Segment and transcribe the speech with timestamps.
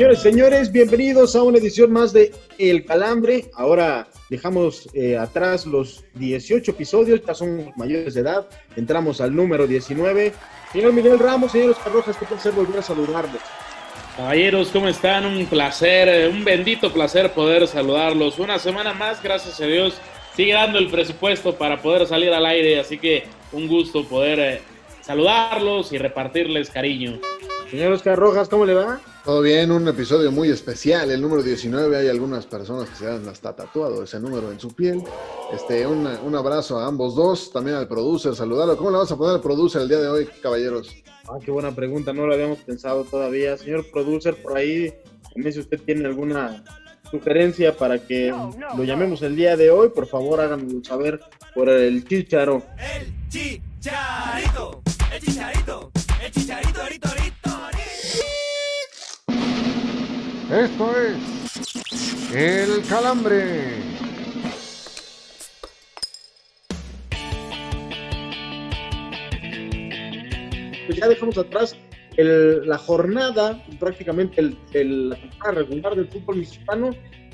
[0.00, 3.50] Señores, señores, bienvenidos a una edición más de El Calambre.
[3.54, 8.48] Ahora dejamos eh, atrás los 18 episodios, ya son mayores de edad.
[8.76, 10.32] Entramos al número 19.
[10.72, 13.42] Señor Miguel Ramos, señor Oscar Rojas, qué placer volver a saludarles.
[14.16, 15.26] Caballeros, ¿cómo están?
[15.26, 18.38] Un placer, eh, un bendito placer poder saludarlos.
[18.38, 20.00] Una semana más, gracias a Dios,
[20.34, 24.60] sigue dando el presupuesto para poder salir al aire, así que un gusto poder eh,
[25.02, 27.20] saludarlos y repartirles cariño.
[27.70, 29.00] Señor Oscar Rojas, ¿cómo le va?
[29.24, 33.28] Todo bien, un episodio muy especial, el número 19, hay algunas personas que se han
[33.28, 35.02] hasta tatuado ese número en su piel.
[35.52, 38.76] Este, un, un abrazo a ambos dos, también al producer, saludarlo.
[38.76, 40.92] ¿Cómo le vas a poner al producer el día de hoy, caballeros?
[41.28, 43.56] Ah, qué buena pregunta, no lo habíamos pensado todavía.
[43.56, 44.92] Señor producer, por ahí,
[45.32, 46.64] también si usted tiene alguna
[47.10, 48.34] sugerencia para que
[48.76, 51.20] lo llamemos el día de hoy, por favor háganoslo saber
[51.54, 52.62] por el chicharo.
[52.96, 54.82] El chicharito,
[55.12, 55.90] el chicharito,
[56.24, 56.69] el chicharito,
[60.50, 63.78] Esto es El Calambre.
[70.86, 71.76] pues ya dejamos atrás
[72.16, 76.90] el- la jornada, prácticamente el, el- la temporada regular del fútbol mexicano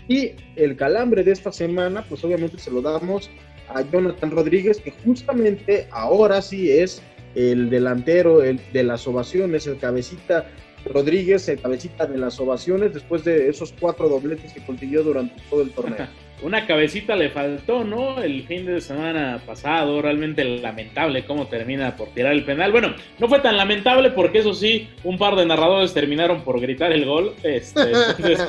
[0.09, 3.31] y el calambre de esta semana, pues obviamente se lo damos
[3.69, 7.03] a Jonathan Rodríguez, que justamente ahora sí es
[7.35, 10.47] el delantero el de las ovaciones, el cabecita
[10.89, 15.63] Rodríguez, el cabecita de las ovaciones, después de esos cuatro dobletes que consiguió durante todo
[15.63, 16.07] el torneo.
[16.43, 18.23] Una cabecita le faltó, ¿no?
[18.23, 22.73] El fin de semana pasado, realmente lamentable cómo termina por tirar el penal.
[22.73, 26.93] Bueno, no fue tan lamentable porque eso sí, un par de narradores terminaron por gritar
[26.93, 27.35] el gol.
[27.43, 28.47] Este, entonces,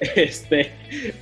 [0.16, 0.72] este,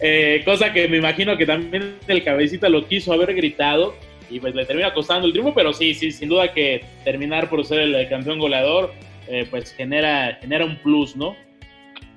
[0.01, 3.95] eh, cosa que me imagino que también el cabecita lo quiso haber gritado
[4.31, 7.65] y pues le termina costando el triunfo, pero sí, sí, sin duda que terminar por
[7.67, 8.93] ser el campeón goleador,
[9.31, 11.37] eh, pues genera, genera un plus, ¿no?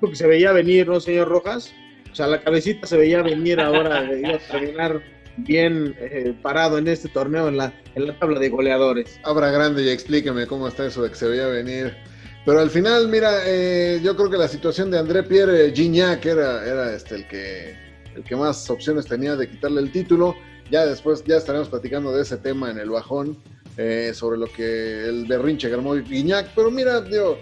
[0.00, 1.72] Porque se veía venir, ¿no, señor Rojas?
[2.10, 5.02] O sea, la cabecita se veía venir ahora, eh, iba a terminar
[5.38, 9.18] bien eh, parado en este torneo en la, en la tabla de goleadores.
[9.24, 11.96] Abra grande y explíqueme cómo está eso de que se veía venir.
[12.44, 16.64] Pero al final, mira, eh, yo creo que la situación de André Pierre Gignac era,
[16.66, 17.74] era este, el, que,
[18.14, 20.36] el que más opciones tenía de quitarle el título.
[20.70, 23.38] Ya después, ya estaremos platicando de ese tema en el bajón,
[23.76, 26.50] eh, sobre lo que el berrinche que armó Gignac.
[26.54, 27.38] Pero mira, digo,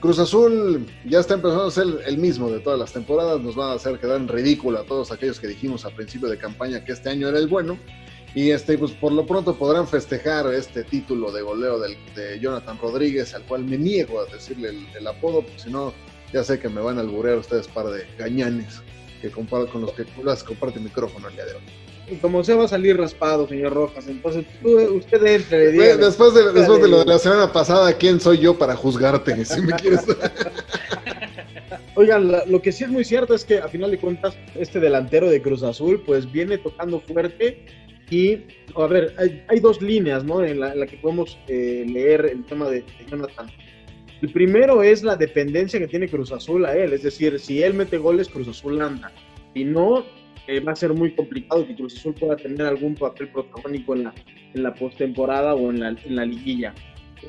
[0.00, 3.40] Cruz Azul ya está empezando a ser el mismo de todas las temporadas.
[3.40, 6.38] Nos van a hacer quedar en ridículo a todos aquellos que dijimos a principio de
[6.38, 7.78] campaña que este año era el bueno.
[8.34, 13.34] Y este, pues por lo pronto podrán festejar este título de goleo de Jonathan Rodríguez,
[13.34, 15.94] al cual me niego a decirle el, el apodo, porque si no,
[16.32, 18.82] ya sé que me van a alburear ustedes par de gañanes
[19.22, 21.62] que comparo con los que las comparte micrófono el día de hoy.
[22.20, 25.96] Como se va a salir raspado, señor Rojas, entonces tú- usted entre, dígame.
[26.04, 29.44] Después de, después de lo de la semana pasada, ¿quién soy yo para juzgarte?
[29.44, 30.04] Si me quieres.
[31.94, 35.28] Oigan, lo que sí es muy cierto es que a final de cuentas este delantero
[35.30, 37.64] de Cruz Azul pues viene tocando fuerte
[38.10, 38.38] y
[38.76, 40.44] a ver, hay, hay dos líneas, ¿no?
[40.44, 43.50] En la, en la que podemos eh, leer el tema de, de Jonathan.
[44.22, 47.74] El primero es la dependencia que tiene Cruz Azul a él, es decir, si él
[47.74, 49.10] mete goles, Cruz Azul anda.
[49.54, 50.04] Si no,
[50.46, 54.04] eh, va a ser muy complicado que Cruz Azul pueda tener algún papel protagónico en
[54.04, 54.14] la,
[54.54, 56.74] en la postemporada o en la, en la liguilla.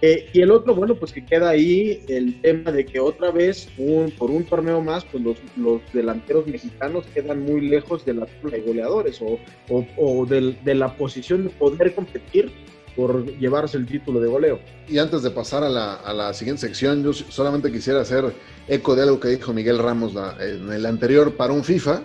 [0.01, 3.69] Eh, y el otro, bueno, pues que queda ahí el tema de que otra vez,
[3.77, 8.27] un, por un torneo más, pues los, los delanteros mexicanos quedan muy lejos de la
[8.43, 9.39] de goleadores o,
[9.69, 12.51] o, o del- de la posición de poder competir
[12.97, 14.59] por llevarse el título de goleo.
[14.89, 18.25] Y antes de pasar a la, a la siguiente sección, yo solamente quisiera hacer
[18.67, 22.03] eco de algo que dijo Miguel Ramos la- en el anterior para un FIFA,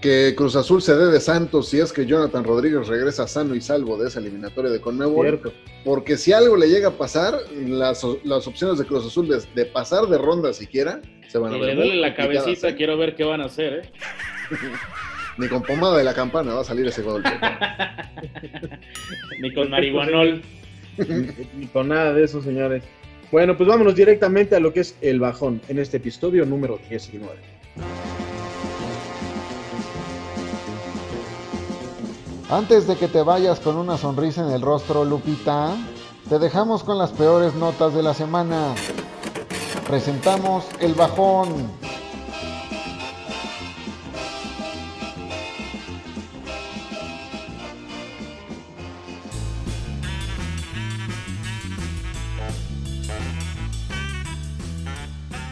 [0.00, 3.60] que Cruz Azul se dé de Santos si es que Jonathan Rodríguez regresa sano y
[3.60, 5.52] salvo de esa eliminatoria de Conmebol, ¿Cierto?
[5.84, 9.66] porque si algo le llega a pasar, las, las opciones de Cruz Azul de, de
[9.66, 12.76] pasar de ronda siquiera se van a Y ver le duele la cabecita, ¿eh?
[12.76, 13.90] quiero ver qué van a hacer, ¿eh?
[15.38, 17.22] Ni con pomada de la campana va a salir ese gol.
[19.40, 20.40] Ni con marihuanol.
[21.58, 22.82] Ni con nada de eso, señores.
[23.30, 27.34] Bueno, pues vámonos directamente a lo que es el bajón en este episodio número 19.
[32.48, 35.74] Antes de que te vayas con una sonrisa en el rostro, Lupita,
[36.28, 38.72] te dejamos con las peores notas de la semana.
[39.88, 41.85] Presentamos el bajón.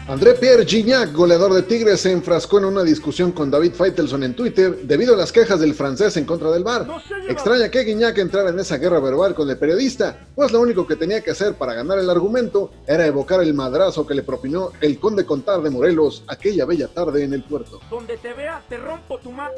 [0.07, 4.35] André Pierre Gignac, goleador de Tigres, se enfrascó en una discusión con David Feitelson en
[4.35, 6.85] Twitter debido a las quejas del francés en contra del bar.
[7.27, 10.95] Extraña que Gignac entrara en esa guerra verbal con el periodista, pues lo único que
[10.95, 14.99] tenía que hacer para ganar el argumento era evocar el madrazo que le propinó el
[14.99, 17.79] conde Contar de Morelos aquella bella tarde en el puerto.
[17.89, 19.57] Donde te vea, te rompo tu madre,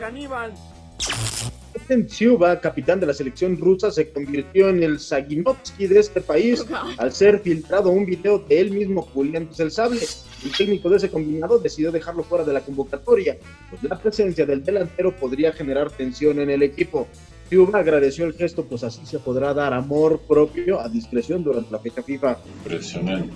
[0.00, 0.54] caníbal.
[2.06, 6.64] Tsiuba, capitán de la selección rusa, se convirtió en el Zaginovsky de este país
[6.98, 10.00] al ser filtrado un video de él mismo juliándose el sable.
[10.44, 13.38] El técnico de ese combinado decidió dejarlo fuera de la convocatoria,
[13.70, 17.08] pues la presencia del delantero podría generar tensión en el equipo.
[17.48, 21.78] Tsiuba agradeció el gesto, pues así se podrá dar amor propio a discreción durante la
[21.78, 22.38] fecha FIFA.
[22.58, 23.34] Impresionante.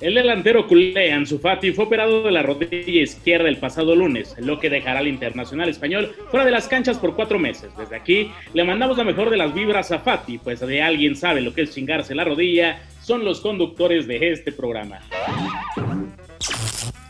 [0.00, 4.58] El delantero culé Ansu Fati fue operado de la rodilla izquierda el pasado lunes, lo
[4.58, 7.70] que dejará al internacional español fuera de las canchas por cuatro meses.
[7.78, 11.40] Desde aquí le mandamos la mejor de las vibras a Fati, pues de alguien sabe
[11.40, 14.98] lo que es chingarse la rodilla, son los conductores de este programa.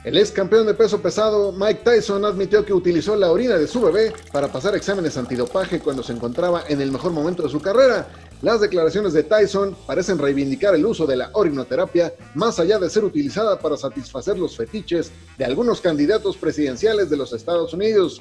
[0.04, 3.80] El ex campeón de peso pesado Mike Tyson admitió que utilizó la orina de su
[3.80, 8.08] bebé para pasar exámenes antidopaje cuando se encontraba en el mejor momento de su carrera.
[8.40, 13.04] Las declaraciones de Tyson parecen reivindicar el uso de la orinoterapia más allá de ser
[13.04, 18.20] utilizada para satisfacer los fetiches de algunos candidatos presidenciales de los Estados Unidos.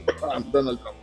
[0.52, 0.98] Donald Trump.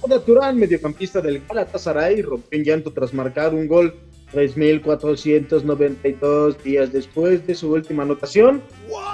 [0.00, 3.94] Oda Turán, mediocampista del Galatasaray, rompió en llanto tras marcar un gol
[4.32, 8.60] 3.492 días después de su última anotación.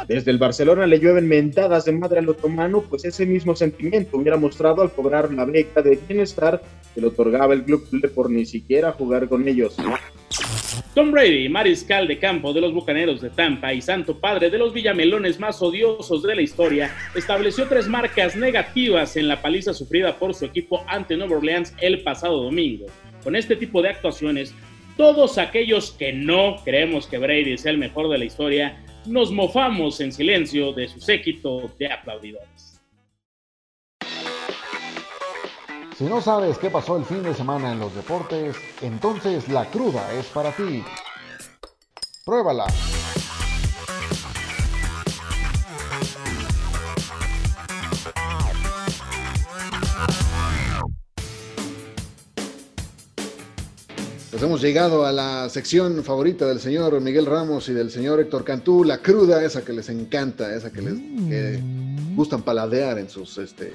[0.09, 4.37] Desde el Barcelona le llueven mentadas de madre al otomano, pues ese mismo sentimiento hubiera
[4.37, 6.61] mostrado al cobrar la beca de bienestar
[6.95, 7.85] que le otorgaba el club
[8.15, 9.77] por ni siquiera jugar con ellos.
[10.95, 14.73] Tom Brady, mariscal de campo de los Bucaneros de Tampa y santo padre de los
[14.73, 20.35] villamelones más odiosos de la historia, estableció tres marcas negativas en la paliza sufrida por
[20.35, 22.87] su equipo ante Nueva Orleans el pasado domingo.
[23.23, 24.55] Con este tipo de actuaciones,
[24.97, 30.01] todos aquellos que no creemos que Brady sea el mejor de la historia, nos mofamos
[30.01, 32.81] en silencio de su séquito de aplaudidores.
[35.97, 40.13] Si no sabes qué pasó el fin de semana en los deportes, entonces la cruda
[40.15, 40.83] es para ti.
[42.25, 42.67] Pruébala.
[54.45, 58.85] Hemos llegado a la sección favorita del señor Miguel Ramos y del señor Héctor Cantú,
[58.85, 60.95] la cruda, esa que les encanta, esa que les
[61.29, 61.61] que
[62.15, 63.73] gustan paladear en sus, este,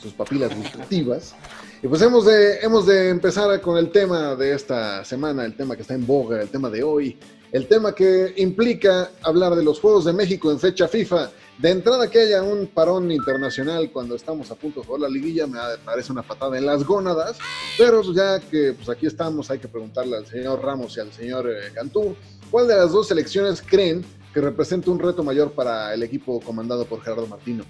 [0.00, 1.34] sus papilas gustativas.
[1.82, 5.76] Y pues hemos de, hemos de empezar con el tema de esta semana, el tema
[5.76, 7.18] que está en boga, el tema de hoy,
[7.52, 11.30] el tema que implica hablar de los Juegos de México en fecha FIFA.
[11.58, 15.44] De entrada que haya un parón internacional cuando estamos a punto de jugar la liguilla
[15.48, 17.36] me parece una patada en las gónadas,
[17.76, 21.12] pero pues ya que pues aquí estamos hay que preguntarle al señor Ramos y al
[21.12, 22.14] señor eh, Cantú,
[22.48, 26.84] ¿cuál de las dos selecciones creen que representa un reto mayor para el equipo comandado
[26.86, 27.64] por Gerardo Martino?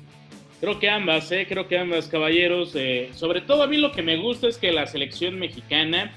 [0.61, 1.47] Creo que ambas, ¿eh?
[1.49, 2.73] creo que ambas, caballeros.
[2.75, 6.13] Eh, sobre todo a mí lo que me gusta es que la selección mexicana,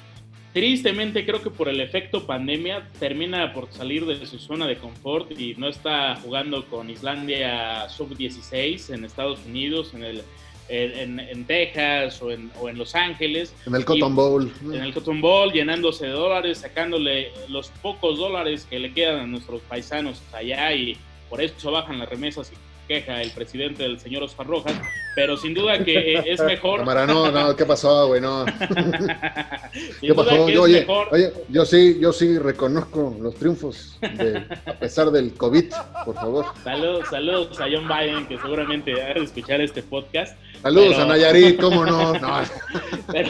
[0.54, 5.32] tristemente creo que por el efecto pandemia, termina por salir de su zona de confort
[5.40, 10.24] y no está jugando con Islandia sub-16 en Estados Unidos, en el
[10.72, 13.54] en, en Texas o en, o en, Los Ángeles.
[13.66, 14.52] En el Cotton Bowl.
[14.64, 19.28] En el Cotton Bowl, llenándose de dólares, sacándole los pocos dólares que le quedan a
[19.28, 20.98] nuestros paisanos allá y
[21.30, 24.74] por eso bajan las remesas y queja el presidente del señor Oscar Rojas,
[25.16, 26.80] pero sin duda que eh, es mejor.
[26.80, 28.22] Cámara, no, no, ¿qué pasó, güey?
[28.22, 28.46] No.
[30.02, 30.50] ¿Qué pasó?
[30.50, 31.08] Yo, oye, mejor...
[31.12, 35.74] oye, yo sí, yo sí reconozco los triunfos de, a pesar del COVID,
[36.06, 36.46] por favor.
[36.64, 40.38] Saludos, saludos a John Biden, que seguramente va a escuchar este podcast.
[40.62, 41.04] Saludos pero...
[41.04, 42.14] a Nayarit, cómo no.
[42.14, 42.42] no.
[43.12, 43.30] pero,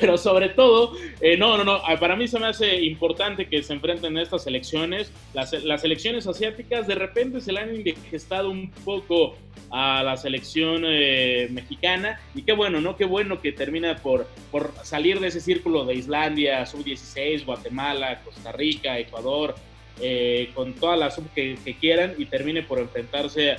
[0.00, 3.72] pero, sobre todo, eh, no, no, no, para mí se me hace importante que se
[3.72, 5.12] enfrenten estas elecciones.
[5.32, 9.36] Las, las elecciones asiáticas de repente se le han indigestado un poco
[9.70, 12.96] a la selección eh, mexicana y qué bueno, ¿no?
[12.96, 18.52] Qué bueno que termina por, por salir de ese círculo de Islandia, sub-16, Guatemala, Costa
[18.52, 19.54] Rica, Ecuador,
[20.00, 23.56] eh, con todas las sub que, que, quieran y termine por enfrentarse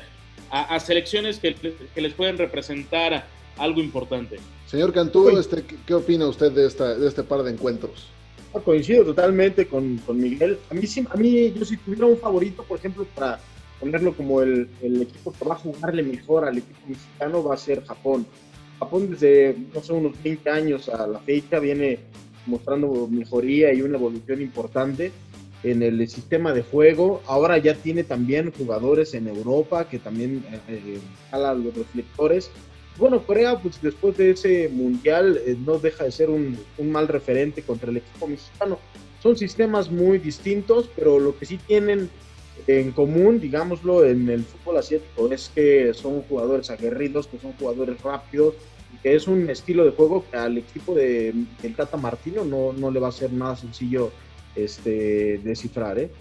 [0.53, 3.25] a, a selecciones que, que, les pueden representar
[3.57, 4.38] algo importante.
[4.67, 8.07] Señor Cantú, este, ¿qué opina usted de, esta, de este par de encuentros?
[8.53, 10.60] Ah, coincido totalmente con, con Miguel.
[10.69, 13.39] A mí, sí, a mí, yo si tuviera un favorito, por ejemplo, para
[13.79, 17.57] ponerlo como el, el, equipo que va a jugarle mejor al equipo mexicano va a
[17.57, 18.27] ser Japón.
[18.77, 21.98] Japón desde, no sé, unos 20 años a la fecha viene
[22.45, 25.12] mostrando mejoría y una evolución importante
[25.63, 27.22] en el sistema de juego.
[27.25, 31.00] Ahora ya tiene también jugadores en Europa que también eh,
[31.32, 32.51] los reflectores.
[32.98, 37.08] Bueno, Corea, pues después de ese mundial, eh, no deja de ser un, un, mal
[37.08, 38.77] referente contra el equipo mexicano.
[39.22, 42.10] Son sistemas muy distintos, pero lo que sí tienen
[42.67, 48.00] en común, digámoslo, en el fútbol asiático es que son jugadores aguerridos, que son jugadores
[48.01, 48.53] rápidos,
[49.01, 52.91] que es un estilo de juego que al equipo de, del Tata Martino no, no
[52.91, 54.12] le va a ser nada sencillo
[54.55, 56.00] este, descifrar.
[56.00, 56.12] ¿eh?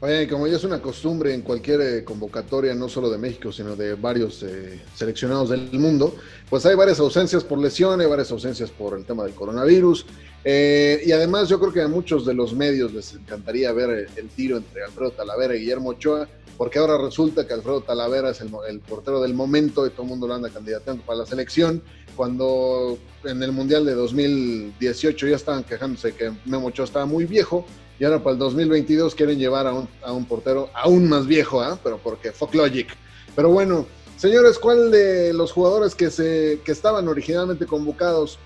[0.00, 3.76] Oye, como ya es una costumbre en cualquier eh, convocatoria, no solo de México, sino
[3.76, 6.16] de varios eh, seleccionados del mundo,
[6.50, 10.04] pues hay varias ausencias por lesión, hay varias ausencias por el tema del coronavirus.
[10.44, 14.08] Eh, y además yo creo que a muchos de los medios les encantaría ver el,
[14.16, 18.40] el, tiro entre Alfredo Talavera y Guillermo Ochoa, porque ahora resulta que Alfredo Talavera es
[18.40, 21.82] el, el, portero del momento y todo el mundo lo anda candidateando para la selección,
[22.16, 27.64] cuando en el Mundial de 2018 ya estaban quejándose que Memo Ochoa estaba muy viejo,
[27.98, 31.62] y ahora para el 2022 quieren llevar a un, a un portero aún más viejo,
[31.62, 31.76] ¿eh?
[31.84, 32.88] pero porque fuck logic.
[33.36, 38.40] Pero bueno, señores, ¿cuál de los jugadores que, se, que estaban originalmente convocados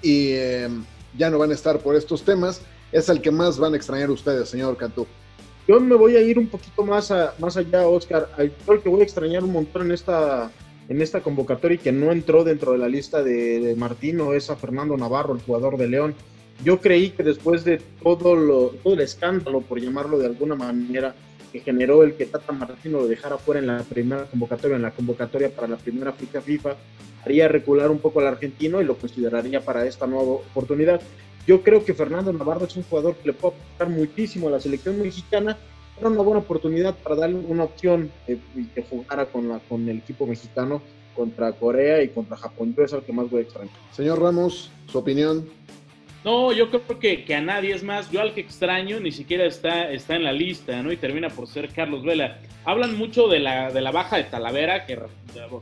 [0.00, 0.68] y eh,
[1.16, 2.60] ya no van a estar por estos temas
[2.92, 5.06] es el que más van a extrañar ustedes, señor Cantú?
[5.66, 8.28] Yo me voy a ir un poquito más, a, más allá, Oscar.
[8.38, 8.52] El
[8.82, 10.50] que voy a extrañar un montón en esta,
[10.88, 14.50] en esta convocatoria y que no entró dentro de la lista de, de Martino es
[14.50, 16.14] a Fernando Navarro, el jugador de León
[16.62, 21.14] yo creí que después de todo, lo, todo el escándalo, por llamarlo de alguna manera,
[21.54, 24.90] que generó el que Tata Martino lo dejara fuera en la primera convocatoria, en la
[24.90, 26.74] convocatoria para la primera FIFA FIFA,
[27.24, 31.00] haría recular un poco al argentino y lo consideraría para esta nueva oportunidad.
[31.46, 34.60] Yo creo que Fernando Navarro es un jugador que le puede aportar muchísimo a la
[34.60, 35.56] selección mexicana,
[35.96, 38.36] era una buena oportunidad para darle una opción eh,
[38.74, 40.82] que jugara con, la, con el equipo mexicano
[41.14, 42.74] contra Corea y contra Japón.
[42.76, 43.72] Yo es el que más voy a extrañar.
[43.92, 45.48] Señor Ramos, su opinión.
[46.24, 48.10] No, yo creo que, que, a nadie es más.
[48.10, 50.90] Yo al que extraño ni siquiera está, está en la lista, ¿no?
[50.90, 52.38] Y termina por ser Carlos Vela.
[52.64, 54.98] Hablan mucho de la, de la baja de Talavera, que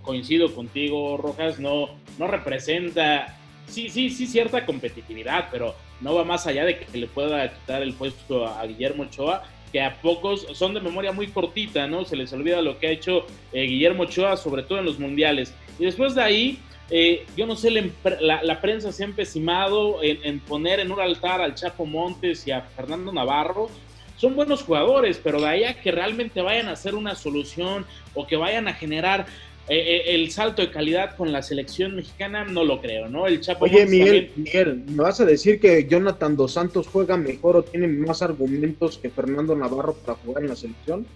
[0.03, 6.47] coincido contigo, Rojas, no, no representa, sí, sí, sí, cierta competitividad, pero no va más
[6.47, 9.43] allá de que le pueda quitar el puesto a, Guillermo Ochoa,
[9.73, 12.05] que a pocos son de memoria muy cortita, ¿no?
[12.05, 15.55] Se les olvida lo que ha hecho eh, Guillermo Ochoa, sobre todo en los mundiales.
[15.79, 16.59] Y después de ahí,
[16.91, 17.83] eh, yo no sé, la,
[18.21, 22.47] la, la, prensa se ha empecinado en, en, poner en un altar al Chapo Montes
[22.47, 23.71] y a Fernando Navarro.
[24.17, 28.27] Son buenos jugadores, pero de ahí a que realmente vayan a hacer una solución o
[28.27, 29.27] que vayan a generar
[29.69, 33.29] eh, eh, el salto de calidad con la selección mexicana, no lo creo, ¿no?
[33.29, 34.33] El Chapo Oye, Miguel, también...
[34.37, 38.99] Miguel, ¿me vas a decir que Jonathan Dos Santos juega mejor o tiene más argumentos
[38.99, 41.07] que Fernando Navarro para jugar en la selección?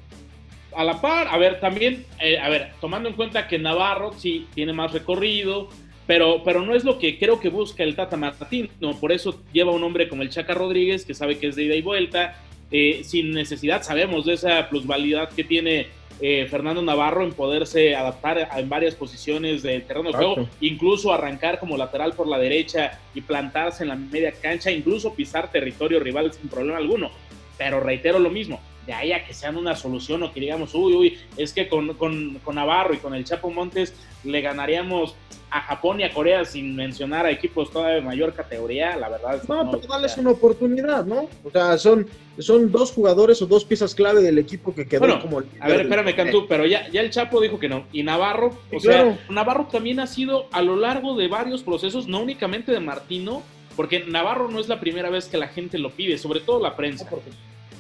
[0.77, 4.47] A la par, a ver, también, eh, a ver, tomando en cuenta que Navarro sí
[4.55, 5.71] tiene más recorrido,
[6.07, 9.43] pero, pero no es lo que creo que busca el Tata Martín, no, por eso
[9.53, 12.43] lleva un hombre como el Chaca Rodríguez, que sabe que es de ida y vuelta,
[12.71, 15.87] eh, sin necesidad, sabemos de esa plusvalidad que tiene
[16.21, 21.13] eh, Fernando Navarro en poderse adaptar a, en varias posiciones del terreno de juego, incluso
[21.13, 26.01] arrancar como lateral por la derecha y plantarse en la media cancha, incluso pisar territorio
[26.01, 27.11] rival sin problema alguno.
[27.59, 30.95] Pero reitero lo mismo, de ahí a que sean una solución o que digamos, uy,
[30.95, 35.15] uy, es que con, con, con, Navarro y con el Chapo Montes le ganaríamos
[35.51, 39.43] a Japón y a Corea sin mencionar a equipos todavía de mayor categoría, la verdad.
[39.49, 41.29] No, no pero darles una oportunidad, ¿no?
[41.45, 42.07] O sea, son,
[42.39, 45.43] son dos jugadores o dos piezas clave del equipo que quedó bueno, como...
[45.61, 47.87] A ver, espérame, Cantú, pero ya, ya el Chapo dijo que no.
[47.93, 49.15] Y Navarro, o claro.
[49.15, 53.43] sea, Navarro también ha sido a lo largo de varios procesos, no únicamente de Martino,
[53.77, 56.77] porque Navarro no es la primera vez que la gente lo pide, sobre todo la
[56.77, 57.09] prensa.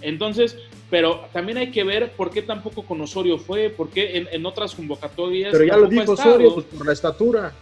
[0.00, 0.56] Entonces,
[0.90, 4.46] pero también hay que ver por qué tampoco con Osorio fue, por quue en, en,
[4.46, 5.52] otras convocatorias.
[5.52, 7.52] Pero ya lo dijo Osorio, pues por la estatura.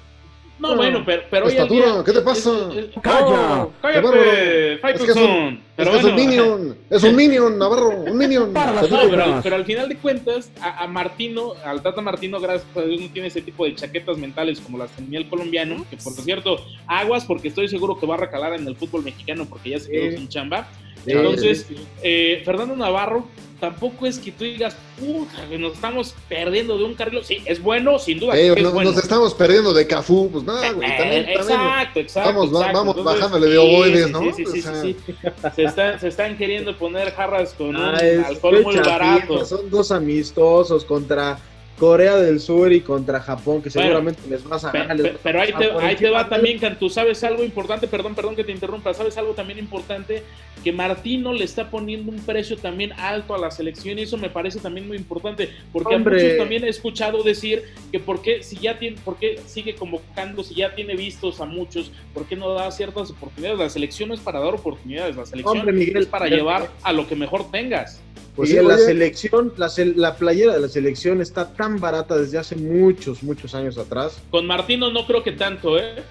[0.59, 2.69] No, no, bueno, pero, pero hoy estatura, día, ¿qué te pasa?
[2.71, 3.69] Es, es, ¡Calla!
[3.83, 4.75] ¡Cállate!
[4.75, 7.89] Es que es un, pero es, que bueno, es un minion, es un minion, Navarro,
[7.89, 8.53] un minion.
[8.53, 8.63] no,
[9.11, 13.01] pero, pero, al final de cuentas, a, a, Martino, al Tata Martino, gracias a Dios,
[13.01, 16.59] no tiene ese tipo de chaquetas mentales como las tenía el colombiano, que por cierto,
[16.87, 19.91] aguas, porque estoy seguro que va a recalar en el fútbol mexicano porque ya se
[19.91, 20.69] quedó sin chamba.
[21.07, 21.67] Entonces,
[22.03, 23.27] eh, Fernando Navarro
[23.61, 27.25] tampoco es que tú digas, puta, nos estamos perdiendo de un carril.
[27.25, 28.37] Sí, es bueno, sin duda.
[28.37, 28.91] Eh, es no, bueno.
[28.91, 30.97] Nos estamos perdiendo de Cafú, pues nada, güey.
[30.97, 32.29] También, exacto, también, exacto.
[32.31, 32.79] Vamos, exacto.
[32.79, 34.21] vamos Entonces, bajándole de ovoides, sí, ¿no?
[34.21, 35.15] Sí, sí, sí, o sea, sí, sí.
[35.55, 39.45] Se, están, se están queriendo poner jarras con Ah, un alcohol muy barato.
[39.47, 41.39] Son dos amistosos contra
[41.79, 45.19] Corea del Sur y contra Japón, que Bueno, seguramente les vas a ganar.
[45.23, 47.89] Pero ahí te, ahí va también, Cantú, ¿sabes algo importante?
[47.89, 50.23] Perdón, perdón que te interrumpa, ¿sabes algo también importante?
[50.63, 54.31] Que Martino le está poniendo un precio también alto a la selección y eso me
[54.31, 56.17] parece también muy importante, porque Hombre.
[56.17, 59.75] a muchos también he escuchado decir que por qué, si ya tiene, por qué sigue
[59.75, 63.59] convocando, si ya tiene vistos a muchos, por qué no da ciertas oportunidades.
[63.59, 66.71] La selección no es para dar oportunidades, la selección Hombre, Miguel, es para Miguel, llevar
[66.83, 68.01] a lo que mejor tengas.
[68.37, 72.57] Pues sí, la selección, la, la playera de la selección está tan barata desde hace
[72.57, 74.19] muchos, muchos años atrás.
[74.31, 76.03] Con Martino no creo que tanto, ¿eh?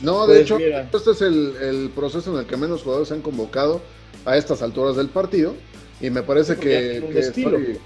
[0.00, 0.88] No, de Pues hecho, mira.
[0.92, 3.80] este es el, el proceso en el que menos jugadores se han convocado
[4.24, 5.54] a estas alturas del partido.
[6.00, 7.58] Y me parece que, que estilo.
[7.58, 7.78] estoy-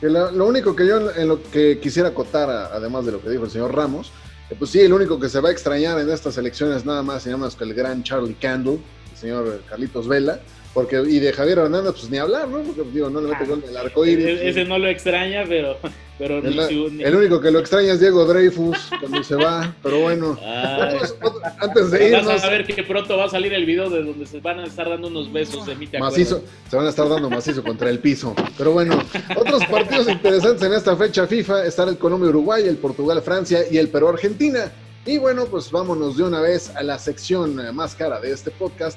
[0.00, 3.30] que la- lo único que yo en, lo que quisiera acotar, además de lo que
[3.30, 4.10] dijo el señor Ramos,
[4.48, 7.24] que pues sí, el único que se va a extrañar en estas elecciones nada más
[7.24, 8.78] y nada más que el gran Charlie Candle,
[9.22, 10.40] señor Carlitos Vela,
[10.74, 12.60] porque y de Javier Hernández, pues ni hablar, ¿no?
[12.62, 14.40] Porque digo, no le mete gol del arco iris.
[14.40, 15.76] Ese no lo extraña, pero...
[16.18, 19.34] pero El, ni su- ni- el único que lo extraña es Diego Dreyfus cuando se
[19.34, 20.30] va, pero bueno.
[20.40, 23.90] Otros- otros- antes de irnos, Vas a ver que pronto va a salir el video
[23.90, 26.18] de donde se van a estar dando unos besos de mí, ¿te acuerdas?
[26.18, 28.34] macizo, se van a estar dando macizo contra el piso.
[28.56, 28.98] Pero bueno,
[29.36, 34.72] otros partidos interesantes en esta fecha FIFA están el Colombia-Uruguay, el Portugal-Francia y el Perú-Argentina.
[35.04, 38.52] Y bueno, pues vámonos de una vez a la sección eh, más cara de este
[38.52, 38.96] podcast.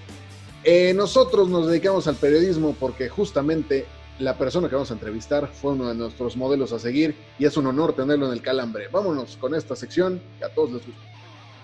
[0.63, 3.85] Eh, nosotros nos dedicamos al periodismo porque justamente
[4.19, 7.57] la persona que vamos a entrevistar fue uno de nuestros modelos a seguir y es
[7.57, 8.87] un honor tenerlo en el calambre.
[8.87, 11.01] Vámonos con esta sección que a todos les gusta.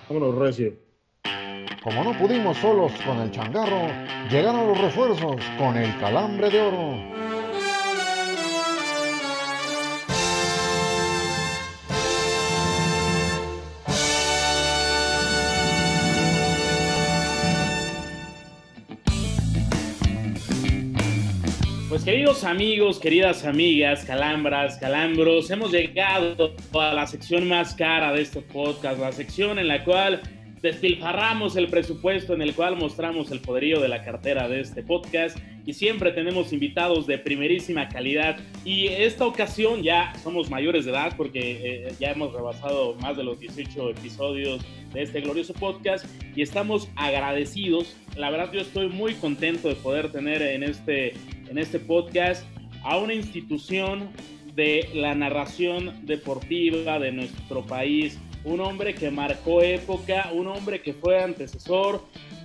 [0.10, 0.74] Vámonos, Recio.
[1.84, 3.88] Como no pudimos solos con el changarro,
[4.30, 7.31] llegaron los refuerzos con el calambre de oro.
[22.02, 28.24] Pues queridos amigos, queridas amigas, calambras, calambros, hemos llegado a la sección más cara de
[28.24, 30.20] este podcast, la sección en la cual
[30.64, 35.38] despilfarramos el presupuesto, en el cual mostramos el poderío de la cartera de este podcast
[35.64, 41.14] y siempre tenemos invitados de primerísima calidad y esta ocasión ya somos mayores de edad
[41.16, 46.42] porque eh, ya hemos rebasado más de los 18 episodios de este glorioso podcast y
[46.42, 47.96] estamos agradecidos.
[48.16, 51.14] La verdad yo estoy muy contento de poder tener en este,
[51.52, 52.44] en este podcast
[52.84, 54.10] a una institución
[54.56, 60.94] de la narración deportiva de nuestro país, un hombre que marcó época, un hombre que
[60.94, 62.02] fue antecesor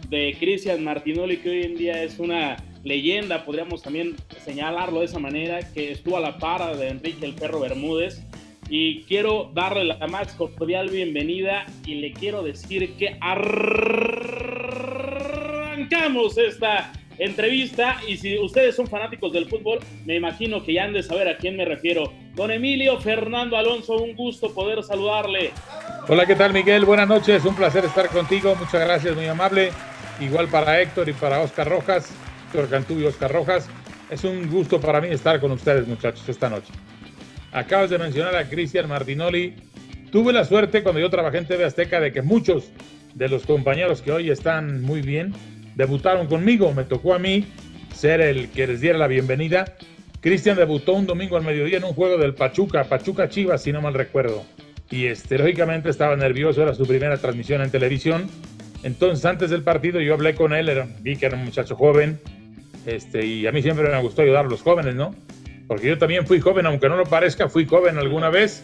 [0.09, 5.21] de Cristian Martinoli, que hoy en día es una leyenda, podríamos también señalarlo de esa
[5.21, 8.21] manera, que estuvo a la par de Enrique el Perro Bermúdez.
[8.69, 13.87] Y quiero darle la más cordial bienvenida y le quiero decir que arrancamos
[16.37, 21.03] esta entrevista y si ustedes son fanáticos del fútbol, me imagino que ya han de
[21.03, 22.13] saber a quién me refiero.
[22.35, 25.51] Don Emilio Fernando Alonso, un gusto poder saludarle.
[26.09, 26.85] Hola, ¿qué tal Miguel?
[26.85, 29.71] Buenas noches, un placer estar contigo, muchas gracias, muy amable.
[30.21, 32.13] Igual para Héctor y para Oscar Rojas,
[32.47, 33.69] Héctor Cantú y Oscar Rojas.
[34.11, 36.73] Es un gusto para mí estar con ustedes, muchachos, esta noche.
[37.53, 39.55] Acabas de mencionar a Cristian Martinoli.
[40.13, 42.71] Tuve la suerte cuando yo trabajé en TV Azteca de que muchos
[43.15, 45.35] de los compañeros que hoy están muy bien
[45.77, 46.73] debutaron conmigo.
[46.75, 47.47] Me tocó a mí
[47.95, 49.77] ser el que les diera la bienvenida.
[50.21, 53.81] Cristian debutó un domingo al mediodía en un juego del Pachuca, Pachuca Chivas, si no
[53.81, 54.45] mal recuerdo.
[54.91, 58.29] Y este, lógicamente estaba nervioso, era su primera transmisión en televisión.
[58.83, 62.21] Entonces, antes del partido, yo hablé con él, era, vi que era un muchacho joven,
[62.87, 65.15] este, y a mí siempre me gustó ayudar a los jóvenes, ¿no?
[65.67, 68.63] Porque yo también fui joven, aunque no lo parezca, fui joven alguna vez,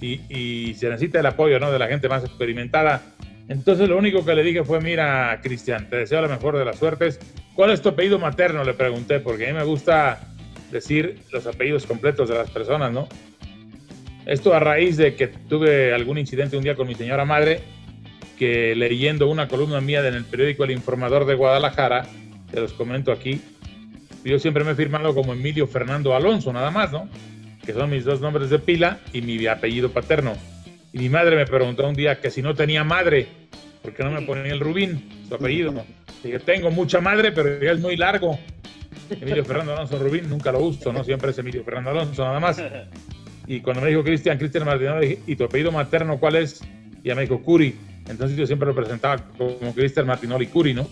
[0.00, 1.70] y, y se necesita el apoyo, ¿no?
[1.70, 3.02] De la gente más experimentada.
[3.50, 6.78] Entonces, lo único que le dije fue: Mira, Cristian, te deseo la mejor de las
[6.78, 7.18] suertes.
[7.54, 8.62] ¿Cuál es tu apellido materno?
[8.62, 10.20] Le pregunté, porque a mí me gusta
[10.70, 13.08] decir los apellidos completos de las personas, ¿no?
[14.24, 17.60] Esto a raíz de que tuve algún incidente un día con mi señora madre,
[18.38, 22.06] que leyendo una columna mía en el periódico El Informador de Guadalajara,
[22.52, 23.40] te los comento aquí,
[24.24, 27.08] yo siempre me he firmado como Emilio Fernando Alonso, nada más, ¿no?
[27.66, 30.36] Que son mis dos nombres de pila y mi apellido paterno.
[30.92, 33.39] Y mi madre me preguntó un día que si no tenía madre,
[33.82, 35.84] ¿por qué no me ponía el Rubín, su apellido?
[36.22, 38.38] Dije, tengo mucha madre, pero ya es muy largo.
[39.10, 41.02] Emilio Fernando Alonso Rubín, nunca lo uso, ¿no?
[41.02, 42.62] Siempre es Emilio Fernando Alonso, nada más.
[43.46, 46.60] Y cuando me dijo Cristian, Cristian Martinoli, dije, ¿y tu apellido materno cuál es?
[47.02, 47.74] Y ella me dijo Curi.
[48.08, 50.88] Entonces yo siempre lo presentaba como Cristian Martinoli Curi, ¿no?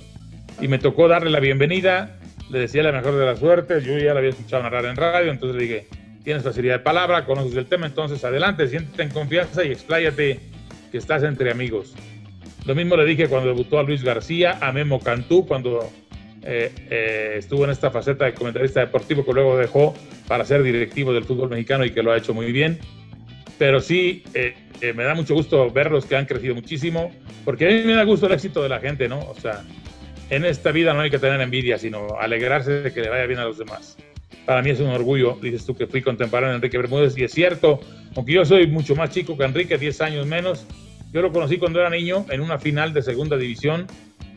[0.60, 2.18] Y me tocó darle la bienvenida,
[2.50, 5.30] le decía la mejor de las suertes, yo ya la había escuchado narrar en radio,
[5.30, 5.86] entonces le dije,
[6.24, 10.40] tienes facilidad de palabra, conoces el tema, entonces adelante, siéntete en confianza y expláyate
[10.90, 11.94] que estás entre amigos.
[12.66, 15.90] Lo mismo le dije cuando debutó a Luis García, a Memo Cantú, cuando
[16.42, 19.94] eh, eh, estuvo en esta faceta de comentarista deportivo que luego dejó
[20.26, 22.78] para ser directivo del fútbol mexicano y que lo ha hecho muy bien.
[23.58, 24.54] pero sí eh,
[24.94, 27.10] me da mucho gusto verlos que han crecido muchísimo,
[27.44, 29.18] porque a mí me da gusto el éxito de la gente, ¿no?
[29.18, 29.64] O sea,
[30.30, 33.40] en esta vida no hay que tener envidia, sino alegrarse de que le vaya bien
[33.40, 33.96] a los demás.
[34.44, 37.32] Para mí es un orgullo, dices tú que fui contemporáneo de Enrique Bermúdez, y es
[37.32, 37.80] cierto,
[38.14, 40.66] aunque yo soy mucho más chico que Enrique, 10 años menos,
[41.12, 43.86] yo lo conocí cuando era niño en una final de segunda división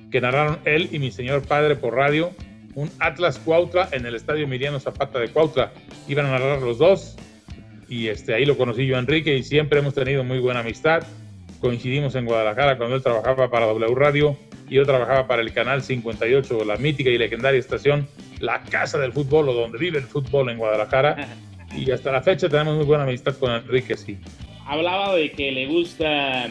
[0.10, 2.32] que narraron él y mi señor padre por radio,
[2.76, 5.72] un Atlas Cuautla en el estadio Emiliano Zapata de Cuautla.
[6.08, 7.16] Iban a narrar los dos
[7.90, 11.04] y este, ahí lo conocí yo Enrique y siempre hemos tenido muy buena amistad.
[11.60, 14.38] Coincidimos en Guadalajara cuando él trabajaba para W Radio
[14.70, 18.08] y yo trabajaba para el Canal 58, la mítica y legendaria estación
[18.40, 21.28] La Casa del Fútbol o donde vive el fútbol en Guadalajara.
[21.74, 24.18] Y hasta la fecha tenemos muy buena amistad con Enrique, sí.
[24.72, 26.48] Hablaba de que le gusta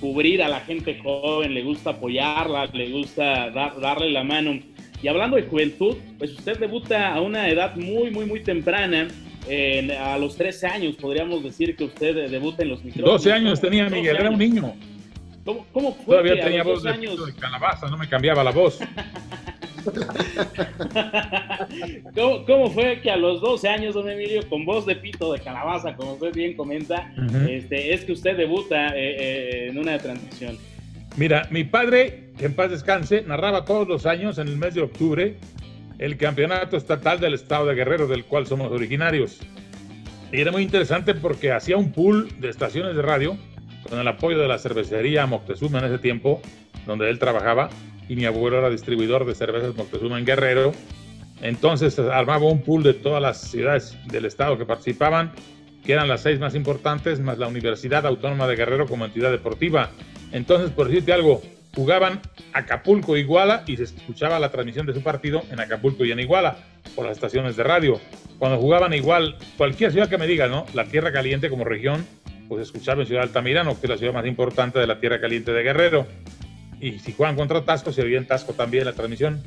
[0.00, 4.60] cubrir a la gente joven, le gusta apoyarla, le gusta darle la mano.
[5.02, 9.08] Y hablando de juventud, pues usted debuta a una edad muy, muy, muy temprana.
[9.98, 13.24] a los 13 años podríamos decir que usted debuta en los micrófonos.
[13.24, 14.74] 12 años tenía Miguel, era un niño.
[15.44, 17.26] ¿Cómo, fue Todavía tenía voz de, años...
[17.26, 18.78] de calabaza, no me cambiaba la voz.
[22.46, 25.94] ¿Cómo, fue que a los 12 años, don Emilio, con voz de pito de calabaza,
[25.96, 27.12] como usted bien comenta,
[27.48, 30.58] este, es que usted debuta eh, eh, en una transición?
[31.16, 34.82] Mira, mi padre, que en paz descanse, narraba todos los años, en el mes de
[34.82, 35.36] octubre,
[35.98, 39.40] el campeonato estatal del estado de Guerrero, del cual somos originarios.
[40.32, 43.36] Y era muy interesante porque hacía un pool de estaciones de radio
[43.88, 46.40] con el apoyo de la cervecería Moctezuma en ese tiempo,
[46.86, 47.70] donde él trabajaba,
[48.08, 50.72] y mi abuelo era distribuidor de cervezas Moctezuma en Guerrero.
[51.42, 55.32] Entonces armaba un pool de todas las ciudades del estado que participaban,
[55.84, 59.90] que eran las seis más importantes, más la Universidad Autónoma de Guerrero como entidad deportiva.
[60.32, 61.40] Entonces, por decirte algo,
[61.74, 62.20] jugaban
[62.52, 66.56] Acapulco Iguala y se escuchaba la transmisión de su partido en Acapulco y en Iguala
[66.96, 68.00] por las estaciones de radio.
[68.38, 70.66] Cuando jugaban igual, cualquier ciudad que me diga, ¿no?
[70.74, 72.04] La Tierra Caliente como región,
[72.48, 75.52] pues escuchaba en Ciudad Altamirano, que es la ciudad más importante de la Tierra Caliente
[75.52, 76.06] de Guerrero
[76.80, 79.42] y si juegan contra Tasco, se oía en Tasco también la transmisión.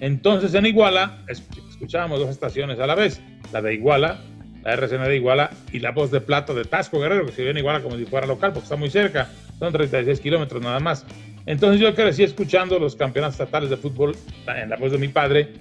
[0.00, 3.20] Entonces en Iguala escuchábamos dos estaciones a la vez,
[3.52, 4.20] la de Iguala,
[4.62, 7.50] la RCN de Iguala y la voz de plato de Tasco Guerrero, que se oía
[7.50, 11.04] en Iguala como si fuera local, porque está muy cerca, son 36 kilómetros nada más.
[11.46, 15.54] Entonces yo crecí escuchando los campeonatos estatales de fútbol en la voz de mi padre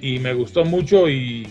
[0.00, 1.46] y me gustó mucho y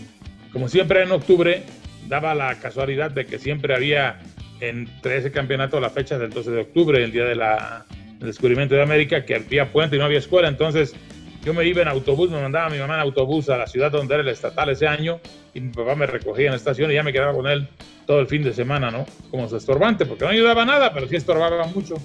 [0.52, 1.64] como siempre en octubre
[2.08, 4.20] daba la casualidad de que siempre había
[4.60, 7.86] entre ese campeonato la fecha del 12 de octubre, el día de la
[8.24, 10.48] el descubrimiento de América, que había puente y no había escuela.
[10.48, 10.96] Entonces
[11.44, 14.14] yo me iba en autobús, me mandaba mi mamá en autobús a la ciudad donde
[14.14, 15.20] era el estatal ese año
[15.54, 17.68] y mi papá me recogía en la estación y ya me quedaba con él
[18.08, 19.06] todo el fin de semana, ¿no?
[19.30, 21.96] Como su estorbante, porque no ayudaba nada, pero sí estorbaba mucho.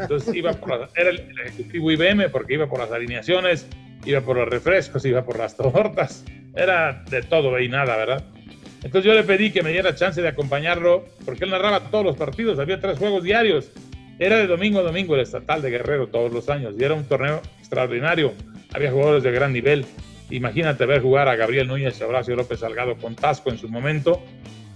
[0.00, 3.66] Entonces iba por era el, ejecutivo IBM porque iba por las alineaciones,
[4.06, 6.24] iba por los refrescos, iba por las tortas,
[6.56, 8.24] era de todo y nada, ¿verdad?
[8.82, 12.16] Entonces yo le pedí que me diera chance de acompañarlo porque él narraba todos los
[12.16, 13.70] partidos, había tres juegos diarios
[14.22, 17.04] era de domingo a domingo el estatal de Guerrero todos los años y era un
[17.04, 18.32] torneo extraordinario.
[18.72, 19.84] Había jugadores de gran nivel.
[20.30, 24.22] Imagínate ver jugar a Gabriel Núñez y Horacio López Salgado con Tasco en su momento.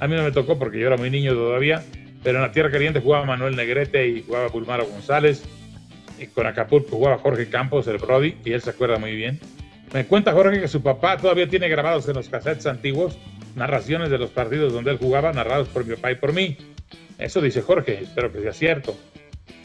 [0.00, 1.84] A mí no me tocó porque yo era muy niño todavía,
[2.24, 5.44] pero en la Tierra Caliente jugaba Manuel Negrete y jugaba Pulmaro González.
[6.18, 9.38] Y con Acapulco jugaba Jorge Campos, el Brody, y él se acuerda muy bien.
[9.94, 13.16] Me cuenta Jorge que su papá todavía tiene grabados en los cassettes antiguos
[13.54, 16.56] narraciones de los partidos donde él jugaba, narrados por mi papá y por mí.
[17.16, 18.96] Eso dice Jorge, espero que sea cierto